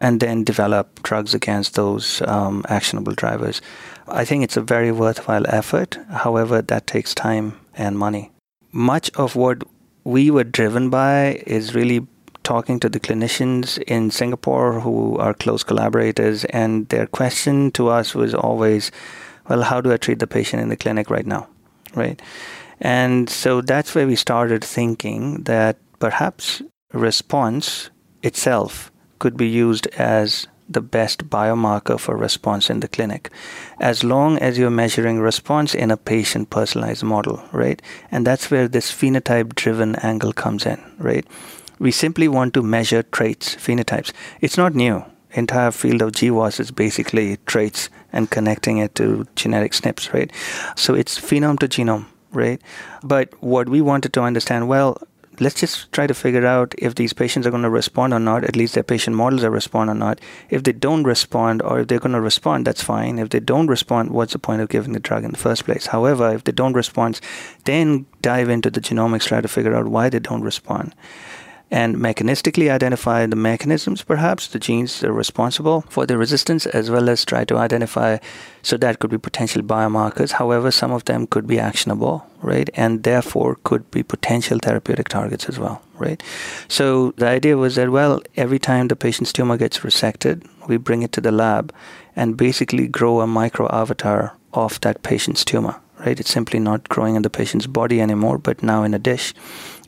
and 0.00 0.20
then 0.20 0.44
develop 0.44 1.02
drugs 1.02 1.34
against 1.34 1.74
those 1.74 2.22
um, 2.22 2.64
actionable 2.68 3.14
drivers. 3.14 3.60
I 4.06 4.24
think 4.24 4.44
it's 4.44 4.56
a 4.56 4.62
very 4.62 4.92
worthwhile 4.92 5.44
effort. 5.48 5.98
However, 6.10 6.62
that 6.62 6.86
takes 6.86 7.14
time 7.14 7.58
and 7.74 7.98
money. 7.98 8.30
Much 8.70 9.10
of 9.14 9.36
what 9.36 9.64
we 10.04 10.30
were 10.30 10.44
driven 10.44 10.90
by 10.90 11.42
is 11.46 11.74
really 11.74 12.06
talking 12.42 12.80
to 12.80 12.88
the 12.88 13.00
clinicians 13.00 13.80
in 13.82 14.10
Singapore 14.10 14.80
who 14.80 15.16
are 15.18 15.34
close 15.34 15.62
collaborators, 15.62 16.44
and 16.46 16.88
their 16.88 17.06
question 17.06 17.70
to 17.72 17.88
us 17.88 18.14
was 18.14 18.34
always, 18.34 18.90
well, 19.48 19.62
how 19.62 19.80
do 19.80 19.92
I 19.92 19.96
treat 19.96 20.18
the 20.18 20.26
patient 20.26 20.62
in 20.62 20.68
the 20.68 20.76
clinic 20.76 21.10
right 21.10 21.26
now? 21.26 21.48
Right? 21.94 22.20
And 22.82 23.30
so 23.30 23.60
that's 23.60 23.94
where 23.94 24.08
we 24.08 24.16
started 24.16 24.64
thinking 24.64 25.44
that 25.44 25.78
perhaps 26.00 26.62
response 26.92 27.90
itself 28.22 28.90
could 29.20 29.36
be 29.36 29.48
used 29.48 29.86
as 29.98 30.48
the 30.68 30.80
best 30.80 31.28
biomarker 31.30 31.98
for 31.98 32.16
response 32.16 32.70
in 32.70 32.80
the 32.80 32.88
clinic 32.88 33.30
as 33.78 34.02
long 34.02 34.38
as 34.38 34.58
you're 34.58 34.70
measuring 34.70 35.20
response 35.20 35.74
in 35.74 35.90
a 35.90 35.96
patient 35.96 36.50
personalized 36.50 37.04
model, 37.04 37.42
right? 37.52 37.80
And 38.10 38.26
that's 38.26 38.50
where 38.50 38.66
this 38.66 38.90
phenotype 38.90 39.54
driven 39.54 39.94
angle 39.96 40.32
comes 40.32 40.66
in, 40.66 40.80
right? 40.98 41.26
We 41.78 41.92
simply 41.92 42.26
want 42.26 42.52
to 42.54 42.62
measure 42.62 43.02
traits, 43.02 43.54
phenotypes. 43.54 44.12
It's 44.40 44.56
not 44.56 44.74
new. 44.74 45.04
Entire 45.34 45.70
field 45.70 46.02
of 46.02 46.12
GWAS 46.12 46.60
is 46.60 46.70
basically 46.70 47.38
traits 47.46 47.88
and 48.12 48.30
connecting 48.30 48.78
it 48.78 48.94
to 48.96 49.26
genetic 49.36 49.72
SNPs, 49.72 50.12
right? 50.12 50.30
So 50.76 50.94
it's 50.94 51.18
phenome 51.18 51.58
to 51.60 51.68
genome, 51.68 52.06
right? 52.32 52.60
But 53.02 53.32
what 53.42 53.68
we 53.68 53.80
wanted 53.80 54.12
to 54.14 54.22
understand, 54.22 54.68
well, 54.68 54.98
let's 55.40 55.58
just 55.58 55.90
try 55.92 56.06
to 56.06 56.14
figure 56.14 56.46
out 56.46 56.74
if 56.78 56.94
these 56.94 57.12
patients 57.12 57.46
are 57.46 57.50
going 57.50 57.62
to 57.62 57.70
respond 57.70 58.12
or 58.12 58.18
not, 58.18 58.44
at 58.44 58.56
least 58.56 58.74
their 58.74 58.82
patient 58.82 59.16
models 59.16 59.42
are 59.44 59.50
respond 59.50 59.90
or 59.90 59.94
not. 59.94 60.20
If 60.50 60.62
they 60.64 60.72
don't 60.72 61.04
respond 61.04 61.62
or 61.62 61.80
if 61.80 61.88
they're 61.88 61.98
going 61.98 62.12
to 62.12 62.20
respond, 62.20 62.66
that's 62.66 62.82
fine. 62.82 63.18
If 63.18 63.30
they 63.30 63.40
don't 63.40 63.66
respond, 63.66 64.10
what's 64.10 64.32
the 64.32 64.38
point 64.38 64.62
of 64.62 64.68
giving 64.68 64.92
the 64.92 65.00
drug 65.00 65.24
in 65.24 65.30
the 65.30 65.38
first 65.38 65.64
place? 65.64 65.86
However, 65.86 66.34
if 66.34 66.44
they 66.44 66.52
don't 66.52 66.74
respond, 66.74 67.20
then 67.64 68.06
dive 68.20 68.48
into 68.48 68.70
the 68.70 68.80
genomics, 68.80 69.26
try 69.26 69.40
to 69.40 69.48
figure 69.48 69.74
out 69.74 69.88
why 69.88 70.08
they 70.08 70.20
don't 70.20 70.42
respond 70.42 70.94
and 71.72 71.96
mechanistically 71.96 72.70
identify 72.70 73.24
the 73.24 73.34
mechanisms, 73.34 74.02
perhaps, 74.02 74.46
the 74.46 74.58
genes 74.58 75.00
that 75.00 75.08
are 75.08 75.14
responsible 75.14 75.80
for 75.88 76.04
the 76.04 76.18
resistance, 76.18 76.66
as 76.66 76.90
well 76.90 77.08
as 77.08 77.24
try 77.24 77.46
to 77.46 77.56
identify. 77.56 78.18
So 78.60 78.76
that 78.76 78.98
could 78.98 79.10
be 79.10 79.16
potential 79.16 79.62
biomarkers. 79.62 80.32
However, 80.32 80.70
some 80.70 80.92
of 80.92 81.06
them 81.06 81.26
could 81.26 81.46
be 81.46 81.58
actionable, 81.58 82.26
right? 82.42 82.68
And 82.74 83.04
therefore 83.04 83.56
could 83.64 83.90
be 83.90 84.02
potential 84.02 84.58
therapeutic 84.58 85.08
targets 85.08 85.48
as 85.48 85.58
well, 85.58 85.80
right? 85.94 86.22
So 86.68 87.12
the 87.12 87.28
idea 87.28 87.56
was 87.56 87.76
that, 87.76 87.88
well, 87.88 88.20
every 88.36 88.58
time 88.58 88.88
the 88.88 88.96
patient's 88.96 89.32
tumor 89.32 89.56
gets 89.56 89.78
resected, 89.78 90.46
we 90.68 90.76
bring 90.76 91.02
it 91.02 91.12
to 91.12 91.22
the 91.22 91.32
lab 91.32 91.74
and 92.14 92.36
basically 92.36 92.86
grow 92.86 93.22
a 93.22 93.26
micro 93.26 93.66
avatar 93.72 94.36
of 94.52 94.78
that 94.82 95.02
patient's 95.02 95.42
tumor 95.42 95.80
right? 96.04 96.18
It's 96.18 96.30
simply 96.30 96.58
not 96.58 96.88
growing 96.88 97.16
in 97.16 97.22
the 97.22 97.30
patient's 97.30 97.66
body 97.66 98.00
anymore, 98.00 98.38
but 98.38 98.62
now 98.62 98.82
in 98.82 98.94
a 98.94 98.98
dish. 98.98 99.34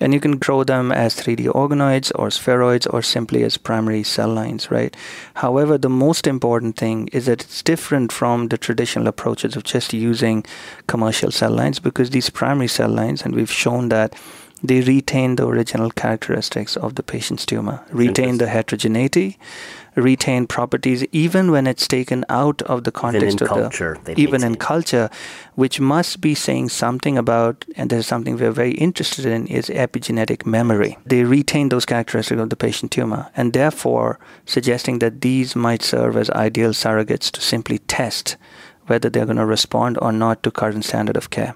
And 0.00 0.12
you 0.12 0.20
can 0.20 0.38
grow 0.38 0.64
them 0.64 0.90
as 0.90 1.14
3D 1.14 1.46
organoids 1.46 2.10
or 2.14 2.28
spheroids 2.28 2.86
or 2.92 3.02
simply 3.02 3.44
as 3.44 3.56
primary 3.56 4.02
cell 4.02 4.28
lines, 4.28 4.70
right? 4.70 4.96
However, 5.34 5.78
the 5.78 5.88
most 5.88 6.26
important 6.26 6.76
thing 6.76 7.08
is 7.12 7.26
that 7.26 7.44
it's 7.44 7.62
different 7.62 8.12
from 8.12 8.48
the 8.48 8.58
traditional 8.58 9.06
approaches 9.06 9.56
of 9.56 9.62
just 9.62 9.92
using 9.92 10.44
commercial 10.86 11.30
cell 11.30 11.52
lines 11.52 11.78
because 11.78 12.10
these 12.10 12.30
primary 12.30 12.68
cell 12.68 12.90
lines, 12.90 13.22
and 13.22 13.34
we've 13.34 13.52
shown 13.52 13.88
that 13.90 14.14
they 14.62 14.80
retain 14.80 15.36
the 15.36 15.46
original 15.46 15.90
characteristics 15.90 16.76
of 16.76 16.94
the 16.94 17.02
patient's 17.02 17.44
tumor, 17.44 17.84
retain 17.90 18.38
the 18.38 18.46
heterogeneity, 18.48 19.38
retain 19.96 20.46
properties 20.46 21.04
even 21.12 21.50
when 21.50 21.66
it's 21.66 21.86
taken 21.86 22.24
out 22.28 22.62
of 22.62 22.84
the 22.84 22.92
context 22.92 23.40
of 23.40 23.48
culture, 23.48 23.98
the 24.04 24.18
even 24.20 24.42
in 24.42 24.56
culture, 24.56 25.08
which 25.54 25.80
must 25.80 26.20
be 26.20 26.34
saying 26.34 26.68
something 26.68 27.16
about, 27.16 27.64
and 27.76 27.90
there's 27.90 28.06
something 28.06 28.36
we're 28.36 28.50
very 28.50 28.72
interested 28.72 29.24
in 29.24 29.46
is 29.46 29.68
epigenetic 29.68 30.46
memory. 30.46 30.98
They 31.06 31.24
retain 31.24 31.68
those 31.68 31.86
characteristics 31.86 32.40
of 32.40 32.50
the 32.50 32.56
patient 32.56 32.92
tumor, 32.92 33.30
and 33.36 33.52
therefore 33.52 34.18
suggesting 34.46 34.98
that 34.98 35.20
these 35.20 35.54
might 35.56 35.82
serve 35.82 36.16
as 36.16 36.30
ideal 36.30 36.70
surrogates 36.70 37.30
to 37.32 37.40
simply 37.40 37.78
test 37.78 38.36
whether 38.86 39.08
they're 39.08 39.24
going 39.24 39.38
to 39.38 39.46
respond 39.46 39.98
or 40.02 40.12
not 40.12 40.42
to 40.42 40.50
current 40.50 40.84
standard 40.84 41.16
of 41.16 41.30
care 41.30 41.54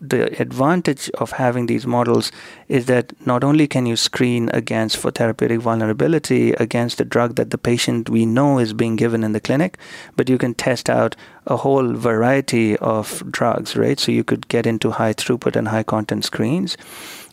the 0.00 0.40
advantage 0.40 1.10
of 1.14 1.32
having 1.32 1.66
these 1.66 1.86
models 1.86 2.30
is 2.68 2.86
that 2.86 3.12
not 3.26 3.42
only 3.42 3.66
can 3.66 3.86
you 3.86 3.96
screen 3.96 4.48
against 4.52 4.96
for 4.96 5.10
therapeutic 5.10 5.60
vulnerability 5.60 6.52
against 6.52 6.98
the 6.98 7.04
drug 7.04 7.34
that 7.34 7.50
the 7.50 7.58
patient 7.58 8.08
we 8.08 8.24
know 8.24 8.58
is 8.58 8.72
being 8.72 8.96
given 8.96 9.24
in 9.24 9.32
the 9.32 9.40
clinic, 9.40 9.78
but 10.16 10.28
you 10.28 10.38
can 10.38 10.54
test 10.54 10.88
out 10.88 11.16
a 11.46 11.56
whole 11.56 11.94
variety 11.94 12.76
of 12.78 13.22
drugs, 13.30 13.76
right? 13.76 13.98
So 13.98 14.12
you 14.12 14.24
could 14.24 14.48
get 14.48 14.66
into 14.66 14.90
high 14.90 15.14
throughput 15.14 15.56
and 15.56 15.68
high 15.68 15.82
content 15.82 16.24
screens 16.24 16.76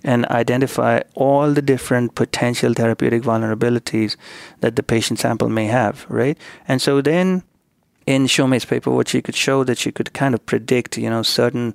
and 0.03 0.25
identify 0.27 1.01
all 1.15 1.51
the 1.51 1.61
different 1.61 2.15
potential 2.15 2.73
therapeutic 2.73 3.23
vulnerabilities 3.23 4.15
that 4.61 4.75
the 4.75 4.83
patient 4.83 5.19
sample 5.19 5.49
may 5.49 5.65
have, 5.65 6.05
right? 6.09 6.37
And 6.67 6.81
so 6.81 7.01
then 7.01 7.43
in 8.05 8.25
Shumei's 8.25 8.65
paper, 8.65 8.91
what 8.91 9.07
she 9.07 9.21
could 9.21 9.35
show 9.35 9.63
that 9.63 9.77
she 9.77 9.91
could 9.91 10.13
kind 10.13 10.35
of 10.35 10.45
predict, 10.45 10.97
you 10.97 11.09
know, 11.09 11.23
certain 11.23 11.73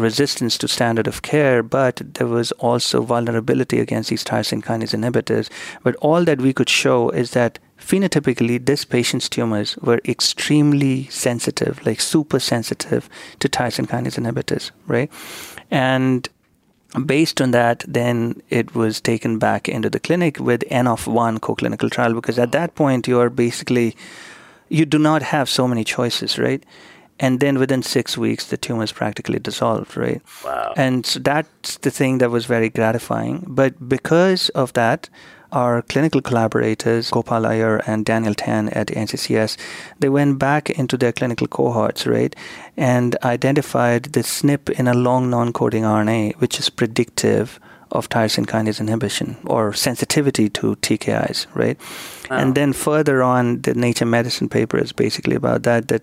resistance 0.00 0.58
to 0.58 0.68
standard 0.68 1.06
of 1.06 1.22
care, 1.22 1.62
but 1.62 2.02
there 2.14 2.26
was 2.26 2.52
also 2.52 3.02
vulnerability 3.02 3.78
against 3.78 4.10
these 4.10 4.24
tyrosine 4.24 4.62
kinase 4.62 4.94
inhibitors. 4.94 5.50
But 5.82 5.96
all 5.96 6.24
that 6.24 6.40
we 6.40 6.52
could 6.52 6.68
show 6.68 7.10
is 7.10 7.32
that 7.32 7.58
phenotypically, 7.78 8.64
this 8.64 8.84
patient's 8.84 9.28
tumors 9.28 9.76
were 9.78 10.00
extremely 10.04 11.06
sensitive, 11.08 11.84
like 11.86 12.00
super 12.00 12.40
sensitive 12.40 13.08
to 13.38 13.48
tyrosine 13.48 13.86
kinase 13.86 14.18
inhibitors, 14.18 14.70
right? 14.86 15.10
And 15.70 16.28
based 17.06 17.40
on 17.40 17.52
that, 17.52 17.84
then 17.86 18.42
it 18.50 18.74
was 18.74 19.00
taken 19.00 19.38
back 19.38 19.68
into 19.68 19.88
the 19.88 20.00
clinic 20.00 20.40
with 20.40 20.64
N 20.68 20.86
of 20.86 21.06
one 21.06 21.38
co-clinical 21.38 21.90
trial 21.90 22.14
because 22.14 22.38
at 22.38 22.52
that 22.52 22.74
point 22.74 23.06
you 23.06 23.20
are 23.20 23.30
basically 23.30 23.96
you 24.68 24.86
do 24.86 24.98
not 24.98 25.22
have 25.22 25.48
so 25.48 25.68
many 25.68 25.84
choices, 25.84 26.38
right? 26.38 26.64
And 27.20 27.38
then 27.38 27.58
within 27.58 27.82
six 27.82 28.18
weeks 28.18 28.46
the 28.46 28.56
tumor 28.56 28.82
is 28.82 28.92
practically 28.92 29.38
dissolved 29.38 29.96
right? 29.96 30.22
Wow. 30.44 30.74
And 30.76 31.06
so 31.06 31.20
that's 31.20 31.76
the 31.78 31.90
thing 31.90 32.18
that 32.18 32.30
was 32.30 32.46
very 32.46 32.68
gratifying. 32.68 33.44
But 33.46 33.88
because 33.88 34.48
of 34.50 34.72
that 34.72 35.08
our 35.52 35.82
clinical 35.82 36.20
collaborators, 36.20 37.10
Gopal 37.10 37.46
Iyer 37.46 37.82
and 37.86 38.04
Daniel 38.04 38.34
Tan 38.34 38.68
at 38.68 38.88
NCCS, 38.88 39.56
they 39.98 40.08
went 40.08 40.38
back 40.38 40.70
into 40.70 40.96
their 40.96 41.12
clinical 41.12 41.46
cohorts, 41.46 42.06
right, 42.06 42.34
and 42.76 43.16
identified 43.24 44.04
the 44.04 44.20
SNP 44.20 44.70
in 44.78 44.86
a 44.86 44.94
long 44.94 45.30
non-coding 45.30 45.82
RNA, 45.82 46.36
which 46.36 46.58
is 46.58 46.70
predictive 46.70 47.58
of 47.92 48.08
tyrosine 48.08 48.46
kinase 48.46 48.80
inhibition 48.80 49.36
or 49.46 49.72
sensitivity 49.72 50.48
to 50.48 50.76
TKIs, 50.76 51.46
right? 51.54 51.78
Wow. 52.30 52.38
And 52.38 52.54
then 52.54 52.72
further 52.72 53.22
on, 53.22 53.62
the 53.62 53.74
Nature 53.74 54.06
Medicine 54.06 54.48
paper 54.48 54.78
is 54.78 54.92
basically 54.92 55.36
about 55.36 55.64
that. 55.64 55.88
That 55.88 56.02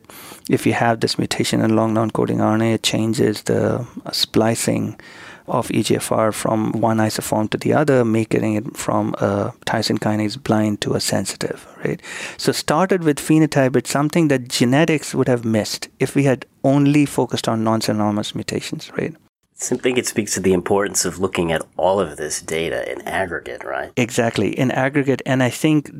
if 0.50 0.66
you 0.66 0.74
have 0.74 1.00
this 1.00 1.18
mutation 1.18 1.62
in 1.62 1.76
long 1.76 1.94
non-coding 1.94 2.40
RNA, 2.40 2.76
it 2.76 2.84
changes 2.84 3.44
the 3.44 3.88
uh, 4.06 4.12
splicing 4.12 5.00
of 5.48 5.70
EGFR 5.70 6.34
from 6.34 6.74
one 6.74 6.98
isoform 6.98 7.50
to 7.50 7.58
the 7.58 7.74
other, 7.74 8.04
making 8.04 8.56
it 8.56 8.76
from 8.76 9.14
a 9.20 9.54
tyrosine 9.66 10.00
kinase 10.00 10.42
blind 10.42 10.82
to 10.82 10.94
a 10.94 11.00
sensitive, 11.00 11.68
right? 11.86 12.02
So 12.38 12.52
started 12.52 13.04
with 13.04 13.18
phenotype, 13.18 13.76
it's 13.78 13.90
something 13.90 14.28
that 14.28 14.50
genetics 14.50 15.16
would 15.16 15.30
have 15.30 15.46
missed 15.46 15.88
if 16.00 16.16
we 16.16 16.24
had 16.24 16.46
only 16.66 17.06
focused 17.06 17.48
on 17.48 17.64
non-synonymous 17.64 18.36
mutations, 18.36 18.92
right? 18.98 19.16
I 19.60 19.76
think 19.76 19.98
it 19.98 20.06
speaks 20.06 20.36
to 20.36 20.40
the 20.40 20.54
importance 20.54 21.04
of 21.04 21.20
looking 21.20 21.52
at 21.52 21.64
all 21.78 22.00
of 22.00 22.18
this 22.18 22.42
data 22.42 22.90
in 22.92 23.02
aggregate, 23.02 23.64
right? 23.64 23.92
Exactly, 23.98 24.58
in 24.58 24.70
aggregate. 24.72 25.22
And 25.26 25.42
I 25.42 25.50
think 25.50 25.92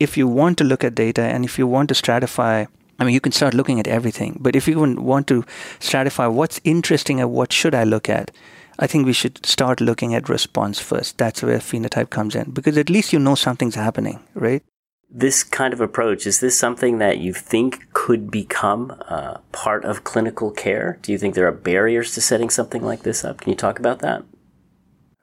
if 0.00 0.16
you 0.16 0.26
want 0.26 0.58
to 0.58 0.64
look 0.64 0.82
at 0.82 0.94
data 0.94 1.22
and 1.22 1.44
if 1.44 1.58
you 1.58 1.66
want 1.66 1.88
to 1.90 1.94
stratify, 1.94 2.66
I 2.98 3.04
mean, 3.04 3.14
you 3.14 3.20
can 3.20 3.32
start 3.32 3.54
looking 3.54 3.78
at 3.78 3.86
everything. 3.86 4.38
But 4.40 4.56
if 4.56 4.66
you 4.66 4.80
want 4.80 5.28
to 5.28 5.44
stratify 5.78 6.32
what's 6.32 6.60
interesting 6.64 7.20
and 7.20 7.30
what 7.30 7.52
should 7.52 7.74
I 7.74 7.84
look 7.84 8.08
at, 8.08 8.32
I 8.78 8.86
think 8.86 9.06
we 9.06 9.12
should 9.12 9.46
start 9.46 9.80
looking 9.80 10.14
at 10.14 10.28
response 10.28 10.80
first. 10.80 11.16
That's 11.16 11.42
where 11.42 11.58
phenotype 11.58 12.10
comes 12.10 12.34
in 12.34 12.50
because 12.50 12.76
at 12.76 12.90
least 12.90 13.12
you 13.12 13.18
know 13.18 13.34
something's 13.34 13.76
happening, 13.76 14.20
right? 14.34 14.62
This 15.08 15.44
kind 15.44 15.72
of 15.72 15.80
approach, 15.80 16.26
is 16.26 16.40
this 16.40 16.58
something 16.58 16.98
that 16.98 17.18
you 17.18 17.32
think 17.32 17.86
could 17.92 18.30
become 18.30 18.96
uh, 19.08 19.38
part 19.52 19.84
of 19.84 20.04
clinical 20.04 20.50
care? 20.50 20.98
Do 21.02 21.12
you 21.12 21.18
think 21.18 21.34
there 21.34 21.46
are 21.46 21.52
barriers 21.52 22.14
to 22.14 22.20
setting 22.20 22.50
something 22.50 22.82
like 22.82 23.02
this 23.02 23.24
up? 23.24 23.40
Can 23.40 23.50
you 23.50 23.56
talk 23.56 23.78
about 23.78 24.00
that? 24.00 24.24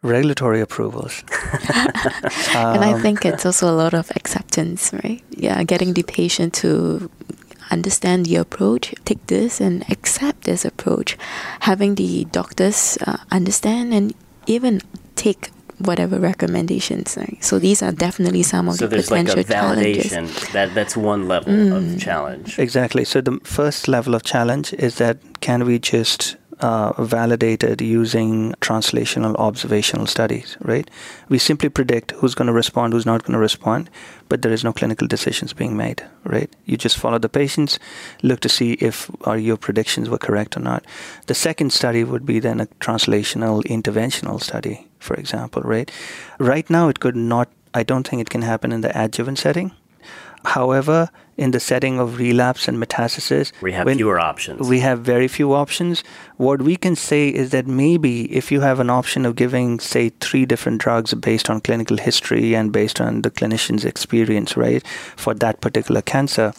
Regulatory 0.01 0.59
approvals. 0.59 1.23
um, 1.23 1.87
and 2.55 2.83
I 2.83 2.99
think 3.01 3.25
it's 3.25 3.45
also 3.45 3.69
a 3.69 3.75
lot 3.75 3.93
of 3.93 4.11
acceptance, 4.15 4.91
right? 4.93 5.21
Yeah, 5.29 5.63
getting 5.63 5.93
the 5.93 6.03
patient 6.03 6.53
to 6.55 7.09
understand 7.71 8.25
the 8.25 8.35
approach, 8.35 8.93
take 9.05 9.25
this 9.27 9.61
and 9.61 9.89
accept 9.89 10.43
this 10.43 10.65
approach. 10.65 11.17
Having 11.61 11.95
the 11.95 12.25
doctors 12.25 12.97
uh, 13.07 13.17
understand 13.31 13.93
and 13.93 14.13
even 14.45 14.81
take 15.15 15.51
whatever 15.85 16.19
recommendations. 16.19 17.15
Right? 17.17 17.43
So 17.43 17.59
these 17.59 17.81
are 17.81 17.91
definitely 17.91 18.43
some 18.43 18.69
of 18.69 18.75
so 18.75 18.87
the 18.87 18.97
potential 18.97 19.37
like 19.37 19.47
validation. 19.47 20.09
challenges. 20.09 20.49
That 20.53 20.73
that's 20.73 20.97
one 20.97 21.27
level 21.27 21.53
mm. 21.53 21.93
of 21.93 21.99
challenge. 21.99 22.59
Exactly. 22.59 23.05
So 23.05 23.21
the 23.21 23.39
first 23.43 23.87
level 23.87 24.15
of 24.15 24.23
challenge 24.23 24.73
is 24.73 24.97
that 24.97 25.17
can 25.41 25.65
we 25.65 25.79
just 25.79 26.37
uh, 26.63 26.93
validated 27.03 27.81
using 27.81 28.53
translational 28.61 29.35
observational 29.35 30.05
studies, 30.05 30.57
right? 30.61 30.89
We 31.29 31.37
simply 31.37 31.69
predict 31.69 32.11
who's 32.11 32.35
going 32.35 32.47
to 32.47 32.53
respond, 32.53 32.93
who's 32.93 33.05
not 33.05 33.23
going 33.23 33.33
to 33.33 33.39
respond, 33.39 33.89
but 34.29 34.41
there 34.41 34.51
is 34.51 34.63
no 34.63 34.73
clinical 34.73 35.07
decisions 35.07 35.53
being 35.53 35.75
made, 35.75 36.03
right? 36.23 36.49
You 36.65 36.77
just 36.77 36.97
follow 36.97 37.19
the 37.19 37.29
patients, 37.29 37.79
look 38.21 38.39
to 38.41 38.49
see 38.49 38.73
if 38.73 39.11
are 39.25 39.37
your 39.37 39.57
predictions 39.57 40.09
were 40.09 40.17
correct 40.17 40.55
or 40.55 40.61
not. 40.61 40.85
The 41.27 41.35
second 41.35 41.73
study 41.73 42.03
would 42.03 42.25
be 42.25 42.39
then 42.39 42.61
a 42.61 42.67
translational 42.79 43.63
interventional 43.65 44.41
study, 44.41 44.87
for 45.03 45.15
example, 45.15 45.61
right? 45.61 45.91
Right 46.39 46.69
now, 46.69 46.89
it 46.89 46.99
could 46.99 47.15
not. 47.15 47.49
I 47.73 47.83
don't 47.83 48.07
think 48.07 48.21
it 48.21 48.29
can 48.29 48.43
happen 48.43 48.71
in 48.71 48.81
the 48.81 48.91
adjuvant 49.03 49.39
setting 49.39 49.71
However, 50.45 51.09
in 51.37 51.51
the 51.51 51.59
setting 51.59 51.99
of 51.99 52.17
relapse 52.19 52.67
and 52.67 52.77
metastasis, 52.77 53.51
we 53.61 53.71
have 53.71 53.87
fewer 53.89 54.19
options. 54.19 54.67
We 54.67 54.79
have 54.79 54.99
very 54.99 55.27
few 55.27 55.53
options. 55.53 56.03
What 56.35 56.61
we 56.61 56.75
can 56.75 56.95
say 56.95 57.29
is 57.29 57.51
that 57.51 57.65
maybe 57.65 58.31
if 58.33 58.51
you 58.51 58.59
have 58.61 58.79
an 58.79 58.89
option 58.89 59.25
of 59.25 59.35
giving, 59.35 59.79
say, 59.79 60.09
three 60.19 60.45
different 60.45 60.81
drugs 60.81 61.13
based 61.13 61.49
on 61.49 61.61
clinical 61.61 61.97
history 61.97 62.55
and 62.55 62.71
based 62.71 62.99
on 62.99 63.21
the 63.21 63.31
clinician's 63.31 63.85
experience, 63.85 64.57
right, 64.57 64.85
for 65.15 65.33
that 65.35 65.61
particular 65.61 66.01
cancer, 66.01 66.53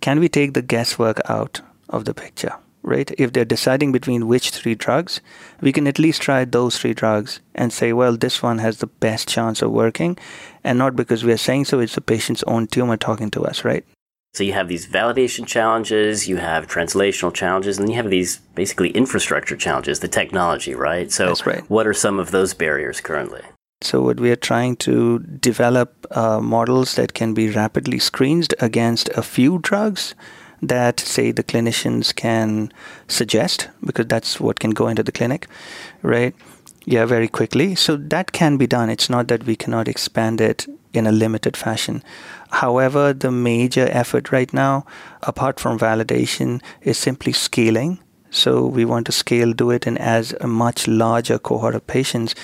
can 0.00 0.18
we 0.18 0.28
take 0.28 0.54
the 0.54 0.62
guesswork 0.62 1.20
out 1.30 1.60
of 1.88 2.04
the 2.04 2.14
picture? 2.14 2.54
Right? 2.86 3.10
If 3.18 3.32
they're 3.32 3.44
deciding 3.44 3.92
between 3.92 4.28
which 4.28 4.50
three 4.50 4.76
drugs, 4.76 5.20
we 5.60 5.72
can 5.72 5.86
at 5.86 5.98
least 5.98 6.22
try 6.22 6.44
those 6.44 6.78
three 6.78 6.94
drugs 6.94 7.40
and 7.54 7.72
say, 7.72 7.92
well, 7.92 8.16
this 8.16 8.42
one 8.42 8.58
has 8.58 8.78
the 8.78 8.86
best 8.86 9.28
chance 9.28 9.60
of 9.60 9.72
working. 9.72 10.16
And 10.64 10.78
not 10.78 10.96
because 10.96 11.24
we 11.24 11.32
are 11.32 11.36
saying 11.36 11.66
so, 11.66 11.80
it's 11.80 11.96
the 11.96 12.00
patient's 12.00 12.44
own 12.44 12.68
tumor 12.68 12.96
talking 12.96 13.30
to 13.32 13.44
us, 13.44 13.64
right? 13.64 13.84
So 14.34 14.44
you 14.44 14.52
have 14.52 14.68
these 14.68 14.86
validation 14.86 15.46
challenges, 15.46 16.28
you 16.28 16.36
have 16.36 16.66
translational 16.68 17.32
challenges, 17.34 17.78
and 17.78 17.88
you 17.88 17.96
have 17.96 18.10
these 18.10 18.36
basically 18.54 18.90
infrastructure 18.90 19.56
challenges, 19.56 20.00
the 20.00 20.08
technology, 20.08 20.74
right? 20.74 21.10
So 21.10 21.34
right. 21.44 21.68
what 21.70 21.86
are 21.86 21.94
some 21.94 22.18
of 22.18 22.30
those 22.30 22.54
barriers 22.54 23.00
currently? 23.00 23.42
So 23.82 24.02
what 24.02 24.20
we 24.20 24.30
are 24.30 24.36
trying 24.36 24.76
to 24.76 25.18
develop 25.20 26.06
uh, 26.10 26.40
models 26.40 26.94
that 26.94 27.14
can 27.14 27.34
be 27.34 27.50
rapidly 27.50 27.98
screened 27.98 28.54
against 28.60 29.08
a 29.10 29.22
few 29.22 29.58
drugs 29.58 30.14
that 30.62 31.00
say 31.00 31.30
the 31.32 31.44
clinicians 31.44 32.14
can 32.14 32.72
suggest 33.08 33.68
because 33.84 34.06
that's 34.06 34.40
what 34.40 34.58
can 34.58 34.70
go 34.70 34.88
into 34.88 35.02
the 35.02 35.12
clinic 35.12 35.46
right? 36.02 36.34
Yeah 36.84 37.04
very 37.04 37.28
quickly. 37.28 37.74
So 37.74 37.96
that 37.96 38.32
can 38.32 38.56
be 38.56 38.66
done. 38.66 38.90
It's 38.90 39.10
not 39.10 39.28
that 39.28 39.44
we 39.44 39.56
cannot 39.56 39.88
expand 39.88 40.40
it 40.40 40.66
in 40.92 41.06
a 41.06 41.12
limited 41.12 41.56
fashion. 41.56 42.02
However 42.50 43.12
the 43.12 43.30
major 43.30 43.88
effort 43.90 44.32
right 44.32 44.52
now 44.52 44.86
apart 45.22 45.60
from 45.60 45.78
validation 45.78 46.62
is 46.82 46.96
simply 46.96 47.32
scaling. 47.32 47.98
So 48.30 48.66
we 48.66 48.84
want 48.84 49.06
to 49.06 49.12
scale 49.12 49.52
do 49.52 49.70
it 49.70 49.86
in 49.86 49.98
as 49.98 50.34
a 50.40 50.46
much 50.46 50.86
larger 50.86 51.38
cohort 51.38 51.74
of 51.74 51.86
patients 51.86 52.34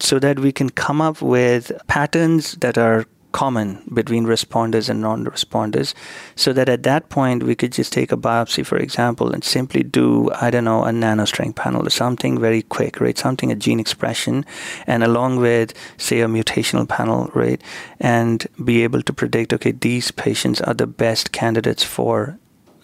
so 0.00 0.18
that 0.18 0.38
we 0.38 0.52
can 0.52 0.70
come 0.70 1.00
up 1.00 1.22
with 1.22 1.72
patterns 1.86 2.52
that 2.56 2.76
are 2.76 3.04
common 3.34 3.82
between 3.92 4.24
responders 4.24 4.88
and 4.88 5.00
non-responders 5.00 5.92
so 6.36 6.52
that 6.52 6.68
at 6.68 6.84
that 6.84 7.08
point 7.08 7.42
we 7.42 7.56
could 7.56 7.72
just 7.72 7.92
take 7.92 8.12
a 8.12 8.16
biopsy 8.16 8.64
for 8.64 8.78
example 8.78 9.32
and 9.32 9.42
simply 9.42 9.82
do 9.82 10.30
i 10.40 10.50
don't 10.50 10.64
know 10.70 10.84
a 10.84 10.92
NanoString 11.04 11.54
panel 11.54 11.86
or 11.86 11.90
something 11.90 12.38
very 12.38 12.62
quick 12.62 13.00
right? 13.00 13.18
Something 13.18 13.50
a 13.50 13.56
gene 13.56 13.80
expression 13.80 14.46
and 14.86 15.02
along 15.02 15.36
with 15.36 15.74
say 15.96 16.20
a 16.20 16.26
mutational 16.26 16.88
panel 16.88 17.30
right? 17.34 17.60
And 18.00 18.46
be 18.64 18.82
able 18.84 19.02
to 19.02 19.12
predict 19.12 19.52
okay 19.52 19.72
these 19.72 20.10
patients 20.10 20.60
are 20.60 20.74
the 20.74 20.86
best 20.86 21.32
candidates 21.32 21.82
for 21.82 22.38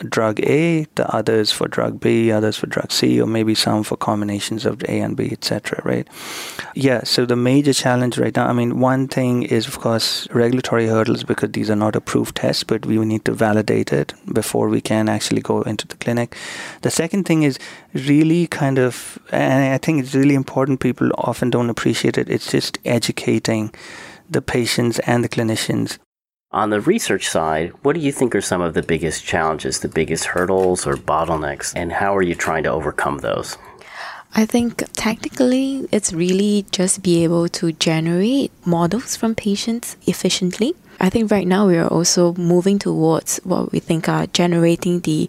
drug 0.09 0.41
A, 0.41 0.85
the 0.95 1.09
others 1.15 1.53
for 1.53 1.69
drug 1.69 2.01
B, 2.01 2.33
others 2.33 2.57
for 2.57 2.67
drug 2.67 2.91
C, 2.91 3.21
or 3.21 3.27
maybe 3.27 3.55
some 3.55 3.83
for 3.83 3.97
combinations 3.97 4.67
of 4.67 4.83
A 4.85 5.01
and 5.01 5.17
B, 5.17 5.29
etc. 5.31 5.81
Right? 5.85 6.09
Yeah. 6.75 7.05
So 7.05 7.27
the 7.27 7.37
major 7.37 7.73
challenge 7.73 8.19
right 8.19 8.35
now, 8.35 8.47
I 8.47 8.53
mean, 8.53 8.81
one 8.81 9.09
thing 9.09 9.43
is 9.43 9.67
of 9.67 9.81
course 9.81 10.29
regulatory 10.31 10.87
hurdles 10.87 11.25
because 11.25 11.53
these 11.53 11.71
are 11.71 11.77
not 11.77 11.97
approved 11.97 12.37
tests, 12.37 12.65
but 12.65 12.87
we 12.87 12.99
need 13.05 13.25
to 13.25 13.33
validate 13.33 13.93
it 13.93 14.15
before 14.33 14.69
we 14.69 14.81
can 14.81 15.09
actually 15.09 15.43
go 15.43 15.63
into 15.63 15.87
the 15.87 15.97
clinic. 15.97 16.37
The 16.83 16.91
second 16.91 17.25
thing 17.25 17.43
is 17.43 17.59
really 17.95 18.47
kind 18.47 18.79
of, 18.79 19.19
and 19.33 19.73
I 19.73 19.79
think 19.79 20.01
it's 20.01 20.15
really 20.15 20.35
important. 20.35 20.81
People 20.81 21.11
often 21.19 21.51
don't 21.51 21.71
appreciate 21.71 22.19
it. 22.19 22.29
It's 22.29 22.51
just 22.51 22.79
educating 22.85 23.73
the 24.29 24.43
patients 24.43 24.99
and 25.01 25.25
the 25.25 25.29
clinicians 25.29 25.99
on 26.53 26.71
the 26.71 26.81
research 26.81 27.29
side, 27.29 27.73
what 27.83 27.95
do 27.95 28.01
you 28.01 28.11
think 28.11 28.35
are 28.35 28.41
some 28.41 28.61
of 28.61 28.75
the 28.75 28.83
biggest 28.83 29.25
challenges, 29.25 29.81
the 29.81 29.89
biggest 29.89 30.25
hurdles 30.25 30.87
or 30.87 30.95
bottlenecks, 30.95 31.73
and 31.77 31.93
how 31.93 32.17
are 32.17 32.23
you 32.23 32.35
trying 32.35 32.65
to 32.65 32.71
overcome 32.71 33.19
those? 33.19 33.57
I 34.35 34.47
think 34.47 34.85
technically 34.93 35.89
it's 35.93 36.13
really 36.13 36.65
just 36.71 37.03
be 37.03 37.25
able 37.25 37.49
to 37.49 37.73
generate 37.73 38.53
models 38.65 39.17
from 39.17 39.35
patients 39.35 39.97
efficiently. 40.07 40.75
I 41.01 41.09
think 41.09 41.31
right 41.31 41.47
now 41.47 41.67
we 41.67 41.79
are 41.79 41.89
also 41.89 42.35
moving 42.35 42.79
towards 42.79 43.39
what 43.39 43.73
we 43.73 43.81
think 43.81 44.09
are 44.09 44.27
generating 44.27 45.01
the 45.01 45.29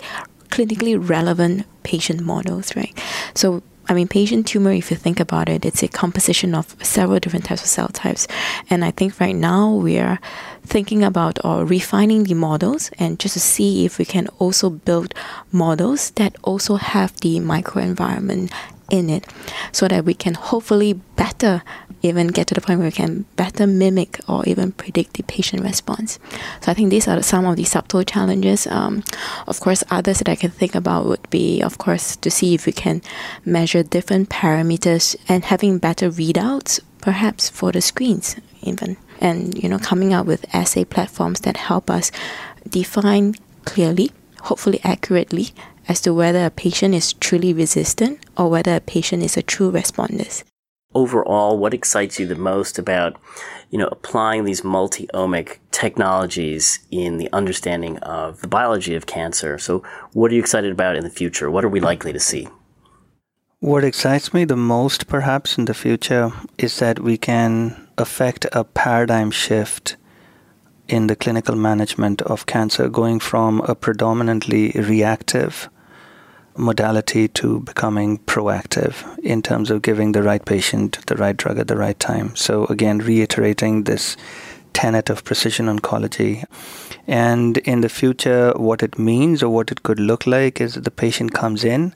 clinically 0.50 0.98
relevant 0.98 1.66
patient 1.84 2.22
models, 2.22 2.76
right? 2.76 2.96
So 3.34 3.64
I 3.88 3.94
mean, 3.94 4.08
patient 4.08 4.48
tumor, 4.48 4.72
if 4.72 4.92
you 4.92 4.98
think 4.98 5.20
about 5.20 5.50
it, 5.50 5.66
it's 5.66 5.84
a 5.84 5.88
composition 5.88 6.56
of 6.56 6.76
several 6.84 7.20
different 7.20 7.46
types 7.46 7.62
of 7.62 7.68
cell 7.68 7.90
types. 7.90 8.28
And 8.70 8.86
I 8.86 8.92
think 8.92 9.20
right 9.20 9.36
now 9.36 9.74
we 9.74 10.00
are 10.00 10.20
thinking 10.64 11.04
about 11.04 11.44
or 11.44 11.66
refining 11.66 12.24
the 12.24 12.36
models 12.36 12.92
and 13.00 13.20
just 13.20 13.34
to 13.34 13.40
see 13.40 13.86
if 13.86 13.98
we 13.98 14.06
can 14.06 14.28
also 14.40 14.70
build 14.70 15.14
models 15.52 16.12
that 16.12 16.36
also 16.44 16.76
have 16.76 17.20
the 17.22 17.40
microenvironment 17.40 18.52
in 18.90 19.10
it 19.10 19.26
so 19.72 19.88
that 19.88 20.06
we 20.06 20.14
can 20.14 20.36
hopefully 20.36 20.94
better 21.16 21.64
even 22.02 22.28
get 22.28 22.48
to 22.48 22.56
the 22.56 22.62
point 22.62 22.80
where 22.80 22.88
we 22.88 22.92
can 22.92 23.26
better 23.36 23.68
mimic 23.68 24.20
or 24.28 24.44
even 24.46 24.72
predict 24.72 25.14
the 25.14 25.24
patient 25.24 25.64
response. 25.64 26.20
So 26.62 26.72
I 26.72 26.74
think 26.74 26.90
these 26.90 27.08
are 27.08 27.22
some 27.22 27.46
of 27.46 27.56
the 27.58 27.64
subtle 27.64 28.04
challenges. 28.04 28.68
Um, 28.68 29.04
of 29.48 29.60
course, 29.60 29.84
others 29.90 30.20
that 30.20 30.30
I 30.30 30.36
can 30.36 30.52
think 30.52 30.76
about 30.76 31.06
would 31.06 31.30
be, 31.30 31.62
of 31.62 31.78
course, 31.78 32.16
to 32.18 32.32
see 32.32 32.54
if 32.54 32.66
we 32.66 32.72
can 32.72 33.02
measure 33.46 33.84
different 33.84 34.30
parameters 34.30 35.16
and 35.28 35.46
having 35.46 35.78
better 35.78 36.10
readouts, 36.10 36.80
perhaps 37.02 37.50
for 37.50 37.72
the 37.72 37.82
screens 37.82 38.36
even, 38.64 38.98
and 39.20 39.62
you 39.62 39.68
know 39.68 39.80
coming 39.80 40.14
up 40.14 40.26
with 40.26 40.46
assay 40.54 40.86
platforms 40.86 41.42
that 41.42 41.58
help 41.58 41.90
us 41.90 42.12
define 42.68 43.36
clearly, 43.66 44.12
hopefully 44.44 44.80
accurately, 44.84 45.50
as 45.88 46.02
to 46.02 46.14
whether 46.14 46.46
a 46.46 46.50
patient 46.50 46.94
is 46.94 47.14
truly 47.14 47.54
resistant 47.54 48.20
or 48.38 48.50
whether 48.50 48.76
a 48.76 48.80
patient 48.80 49.24
is 49.24 49.38
a 49.38 49.42
true 49.42 49.72
responder 49.72 50.44
overall, 50.94 51.58
what 51.58 51.74
excites 51.74 52.20
you 52.20 52.26
the 52.26 52.36
most 52.36 52.78
about, 52.80 53.18
you 53.70 53.78
know, 53.78 53.88
applying 53.88 54.46
these 54.46 54.64
multi-omic 54.64 55.58
technologies 55.72 56.80
in 56.92 57.18
the 57.18 57.30
understanding 57.34 57.98
of 58.00 58.42
the 58.42 58.48
biology 58.48 58.96
of 58.96 59.06
cancer? 59.06 59.58
So, 59.58 59.84
what 60.14 60.32
are 60.32 60.36
you 60.36 60.42
excited 60.42 60.72
about 60.72 60.96
in 60.96 61.04
the 61.04 61.10
future? 61.10 61.50
What 61.50 61.66
are 61.66 61.70
we 61.70 61.80
likely 61.80 62.14
to 62.14 62.20
see? 62.20 62.48
What 63.60 63.84
excites 63.84 64.34
me 64.34 64.46
the 64.46 64.56
most, 64.56 65.08
perhaps, 65.08 65.58
in 65.58 65.66
the 65.66 65.76
future 65.76 66.32
is 66.58 66.80
that 66.80 67.00
we 67.00 67.18
can 67.18 67.88
affect 67.98 68.48
a 68.52 68.64
paradigm 68.64 69.30
shift 69.30 69.98
in 70.88 71.08
the 71.08 71.16
clinical 71.16 71.56
management 71.56 72.22
of 72.24 72.48
cancer, 72.48 72.90
going 72.90 73.20
from 73.20 73.62
a 73.62 73.76
predominantly 73.76 74.72
reactive 74.72 75.70
modality 76.58 77.28
to 77.28 77.60
becoming 77.62 78.20
proactive 78.20 79.18
in 79.20 79.42
terms 79.42 79.72
of 79.72 79.82
giving 79.82 80.12
the 80.12 80.24
right 80.24 80.44
patient 80.46 81.06
the 81.08 81.16
right 81.16 81.36
drug 81.38 81.58
at 81.60 81.68
the 81.68 81.78
right 81.78 82.00
time. 82.00 82.36
So, 82.36 82.66
again, 82.66 83.00
reiterating 83.00 83.84
this 83.84 84.18
tenet 84.74 85.10
of 85.10 85.24
precision 85.24 85.68
oncology. 85.68 86.44
And 87.08 87.58
in 87.60 87.82
the 87.82 87.90
future, 87.90 88.54
what 88.56 88.84
it 88.84 88.98
means 88.98 89.44
or 89.44 89.50
what 89.50 89.72
it 89.72 89.84
could 89.84 90.00
look 90.00 90.26
like 90.26 90.62
is 90.62 90.76
that 90.76 90.84
the 90.84 90.92
patient 90.92 91.34
comes 91.34 91.64
in. 91.64 91.94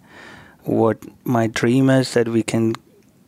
What 0.64 0.98
my 1.24 1.48
dream 1.48 1.90
is 1.90 2.14
that 2.14 2.28
we 2.28 2.44
can 2.44 2.74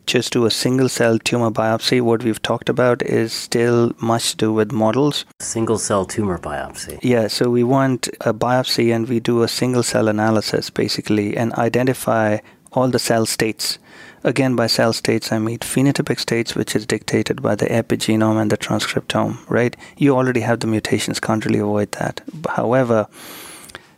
just 0.08 0.32
do 0.32 0.46
a 0.46 0.50
single 0.50 0.88
cell 0.88 1.18
tumor 1.18 1.50
biopsy. 1.50 2.00
What 2.00 2.24
we've 2.24 2.40
talked 2.42 2.68
about 2.68 3.02
is 3.02 3.32
still 3.32 3.92
much 4.00 4.30
to 4.30 4.36
do 4.36 4.52
with 4.52 4.72
models. 4.72 5.26
Single 5.38 5.78
cell 5.78 6.06
tumor 6.06 6.38
biopsy. 6.38 6.98
Yeah, 7.02 7.28
so 7.28 7.50
we 7.50 7.62
want 7.62 8.08
a 8.22 8.32
biopsy 8.32 8.92
and 8.94 9.06
we 9.06 9.20
do 9.20 9.42
a 9.42 9.48
single 9.48 9.82
cell 9.82 10.08
analysis 10.08 10.70
basically 10.70 11.36
and 11.36 11.52
identify 11.54 12.38
all 12.72 12.88
the 12.88 12.98
cell 12.98 13.26
states. 13.26 13.78
Again, 14.24 14.56
by 14.56 14.66
cell 14.66 14.92
states, 14.92 15.30
I 15.30 15.38
mean 15.38 15.58
phenotypic 15.58 16.18
states, 16.18 16.54
which 16.54 16.74
is 16.74 16.86
dictated 16.86 17.42
by 17.42 17.54
the 17.54 17.66
epigenome 17.66 18.40
and 18.40 18.50
the 18.50 18.56
transcriptome, 18.56 19.38
right? 19.48 19.76
You 19.96 20.16
already 20.16 20.40
have 20.40 20.60
the 20.60 20.66
mutations, 20.66 21.20
can't 21.20 21.44
really 21.44 21.60
avoid 21.60 21.92
that. 21.92 22.22
However, 22.48 23.06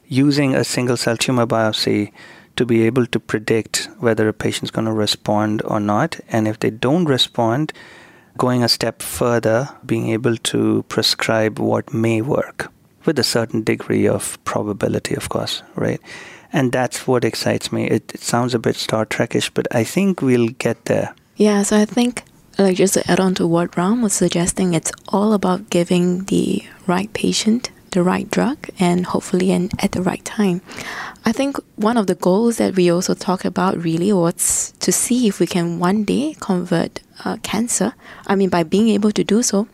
using 0.09 0.55
a 0.55 0.65
single 0.65 0.97
cell 0.97 1.17
tumor 1.17 1.47
biopsy, 1.47 2.13
to 2.61 2.67
be 2.67 2.83
able 2.83 3.07
to 3.07 3.19
predict 3.19 3.89
whether 4.01 4.29
a 4.29 4.35
patient's 4.35 4.71
going 4.71 4.85
to 4.85 4.93
respond 4.93 5.63
or 5.65 5.81
not. 5.81 6.21
And 6.29 6.47
if 6.47 6.59
they 6.59 6.69
don't 6.69 7.07
respond, 7.07 7.73
going 8.37 8.63
a 8.63 8.69
step 8.69 9.01
further, 9.01 9.71
being 9.87 10.11
able 10.11 10.37
to 10.53 10.85
prescribe 10.91 11.59
what 11.59 11.95
may 11.95 12.21
work 12.21 12.71
with 13.07 13.19
a 13.19 13.25
certain 13.25 13.65
degree 13.65 14.07
of 14.07 14.39
probability, 14.45 15.15
of 15.15 15.31
course, 15.31 15.63
right? 15.75 16.03
And 16.53 16.71
that's 16.71 17.07
what 17.07 17.25
excites 17.25 17.73
me. 17.73 17.89
It, 17.89 18.13
it 18.15 18.21
sounds 18.21 18.55
a 18.55 18.59
bit 18.59 18.77
Star 18.77 19.07
Trekish, 19.07 19.51
but 19.55 19.67
I 19.75 19.83
think 19.83 20.21
we'll 20.21 20.49
get 20.49 20.85
there. 20.85 21.15
Yeah, 21.37 21.63
so 21.63 21.79
I 21.79 21.87
think 21.87 22.25
like 22.59 22.77
just 22.77 22.93
to 22.93 23.11
add 23.11 23.21
on 23.21 23.35
to 23.37 23.47
what 23.47 23.75
Ram 23.75 24.03
was 24.03 24.13
suggesting, 24.13 24.75
it's 24.75 24.93
all 25.09 25.33
about 25.33 25.71
giving 25.71 26.25
the 26.25 26.63
right 26.87 27.11
patient 27.15 27.71
the 27.91 28.03
right 28.03 28.31
drug 28.31 28.69
and 28.79 29.07
hopefully 29.07 29.51
and 29.51 29.73
at 29.83 29.93
the 29.93 30.03
right 30.03 30.25
time. 30.25 30.63
I 31.25 31.33
think 31.33 31.59
one 31.77 31.97
of 31.97 32.07
the 32.07 32.15
goals 32.15 32.57
that 32.57 32.77
we 32.77 32.91
also 32.91 33.15
talk 33.15 33.45
about 33.45 33.83
really 33.83 34.13
was 34.13 34.73
to 34.81 34.91
see 34.91 35.29
if 35.29 35.39
we 35.39 35.47
can 35.47 35.79
one 35.79 36.05
day 36.05 36.35
convert 36.41 37.01
uh, 37.25 37.37
cancer. 37.43 37.93
I 38.27 38.37
mean, 38.37 38.49
by 38.49 38.63
being 38.63 38.89
able 38.89 39.13
to 39.13 39.23
do 39.23 39.43
so, 39.43 39.69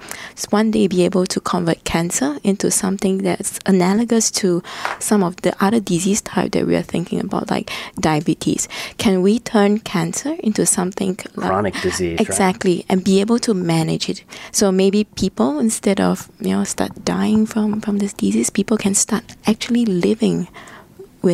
one 0.51 0.73
day 0.73 0.89
be 0.89 1.05
able 1.05 1.25
to 1.27 1.41
convert 1.41 1.85
cancer 1.85 2.39
into 2.43 2.71
something 2.71 3.19
that's 3.19 3.61
analogous 3.65 4.31
to 4.33 4.63
some 4.99 5.23
of 5.23 5.37
the 5.43 5.55
other 5.65 5.79
disease 5.79 6.21
type 6.21 6.53
that 6.53 6.67
we 6.67 6.75
are 6.75 6.83
thinking 6.83 7.21
about, 7.21 7.51
like 7.51 7.71
diabetes. 8.01 8.69
Can 8.99 9.23
we 9.23 9.39
turn 9.39 9.79
cancer 9.79 10.35
into 10.41 10.67
something 10.67 11.17
like, 11.37 11.49
chronic 11.49 11.75
disease? 11.81 12.21
Exactly, 12.21 12.77
right? 12.77 12.87
and 12.89 13.05
be 13.05 13.21
able 13.21 13.39
to 13.41 13.55
manage 13.55 14.09
it. 14.09 14.25
So 14.51 14.73
maybe 14.73 15.05
people, 15.05 15.61
instead 15.61 16.01
of 16.01 16.29
you 16.41 16.51
know 16.51 16.65
start 16.65 17.05
dying 17.05 17.47
from 17.47 17.81
from 17.81 17.99
this 17.99 18.13
disease, 18.13 18.51
people 18.51 18.77
can 18.77 18.95
start 18.95 19.37
actually 19.47 19.87
living 19.87 20.49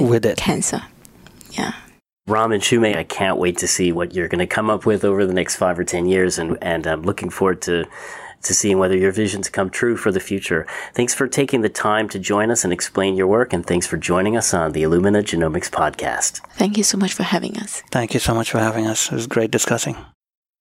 with, 0.00 0.10
with 0.10 0.26
it. 0.26 0.38
cancer. 0.38 0.82
Yeah. 1.52 1.74
Ram 2.26 2.52
and 2.52 2.62
Shumei, 2.62 2.96
I 2.96 3.04
can't 3.04 3.36
wait 3.36 3.58
to 3.58 3.66
see 3.66 3.90
what 3.90 4.14
you're 4.14 4.28
going 4.28 4.38
to 4.38 4.46
come 4.46 4.70
up 4.70 4.86
with 4.86 5.04
over 5.04 5.26
the 5.26 5.34
next 5.34 5.56
five 5.56 5.78
or 5.78 5.84
ten 5.84 6.06
years, 6.06 6.38
and 6.38 6.56
and 6.62 6.86
I'm 6.86 7.02
looking 7.02 7.30
forward 7.30 7.60
to 7.62 7.84
to 8.42 8.54
seeing 8.54 8.78
whether 8.78 8.96
your 8.96 9.12
visions 9.12 9.48
come 9.48 9.70
true 9.70 9.96
for 9.96 10.10
the 10.10 10.20
future. 10.20 10.66
Thanks 10.94 11.14
for 11.14 11.28
taking 11.28 11.60
the 11.60 11.68
time 11.68 12.08
to 12.08 12.18
join 12.18 12.50
us 12.50 12.64
and 12.64 12.72
explain 12.72 13.16
your 13.16 13.26
work, 13.26 13.52
and 13.52 13.64
thanks 13.66 13.86
for 13.86 13.96
joining 13.96 14.36
us 14.36 14.54
on 14.54 14.72
the 14.72 14.82
Illumina 14.82 15.22
Genomics 15.22 15.70
podcast. 15.70 16.40
Thank 16.54 16.76
you 16.76 16.84
so 16.84 16.96
much 16.98 17.12
for 17.12 17.22
having 17.22 17.56
us. 17.58 17.82
Thank 17.90 18.14
you 18.14 18.20
so 18.20 18.34
much 18.34 18.50
for 18.50 18.58
having 18.58 18.86
us. 18.86 19.10
It 19.10 19.14
was 19.14 19.26
great 19.26 19.50
discussing. 19.50 19.96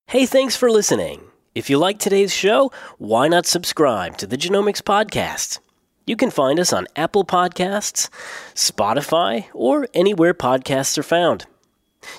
Hey, 0.08 0.26
thanks 0.26 0.56
for 0.56 0.70
listening. 0.70 1.22
If 1.54 1.70
you 1.70 1.78
like 1.78 2.00
today's 2.00 2.34
show, 2.34 2.72
why 2.98 3.28
not 3.28 3.46
subscribe 3.46 4.18
to 4.18 4.28
the 4.28 4.38
Genomics 4.38 4.82
podcast? 4.82 5.60
You 6.06 6.16
can 6.16 6.32
find 6.32 6.60
us 6.60 6.74
on 6.74 6.88
Apple 6.96 7.24
Podcasts, 7.24 8.10
Spotify, 8.56 9.46
or 9.54 9.88
anywhere 9.94 10.34
podcasts 10.34 10.98
are 10.98 11.04
found. 11.04 11.46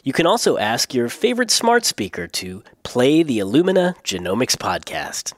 You 0.05 0.13
can 0.13 0.27
also 0.27 0.57
ask 0.57 0.95
your 0.95 1.09
favorite 1.09 1.51
smart 1.51 1.85
speaker 1.85 2.29
to 2.29 2.63
play 2.85 3.23
the 3.23 3.41
Illumina 3.41 3.97
Genomics 4.05 4.57
podcast. 4.57 5.33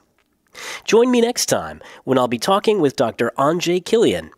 Join 0.85 1.11
me 1.11 1.21
next 1.21 1.47
time 1.47 1.81
when 2.03 2.17
I'll 2.17 2.27
be 2.27 2.37
talking 2.37 2.79
with 2.79 2.95
Dr. 2.95 3.31
Andrzej 3.37 3.83
Kilian, 3.83 4.29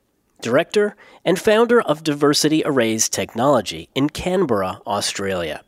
Director 0.42 0.96
and 1.26 1.38
founder 1.38 1.82
of 1.82 2.04
Diversity 2.04 2.64
Arrays 2.66 3.10
Technology 3.10 3.90
in 3.94 4.10
Canberra, 4.10 4.82
Australia. 4.88 5.64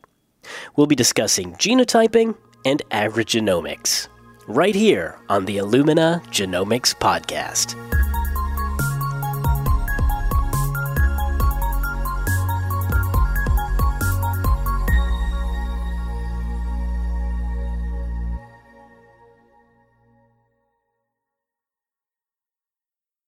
We'll 0.75 0.87
be 0.87 0.95
discussing 0.95 1.53
genotyping 1.55 2.37
and 2.65 2.81
agrigenomics 2.91 4.07
right 4.47 4.75
here 4.75 5.19
on 5.27 5.45
the 5.45 5.57
Illumina 5.57 6.23
Genomics 6.27 6.95
podcast. 6.95 7.98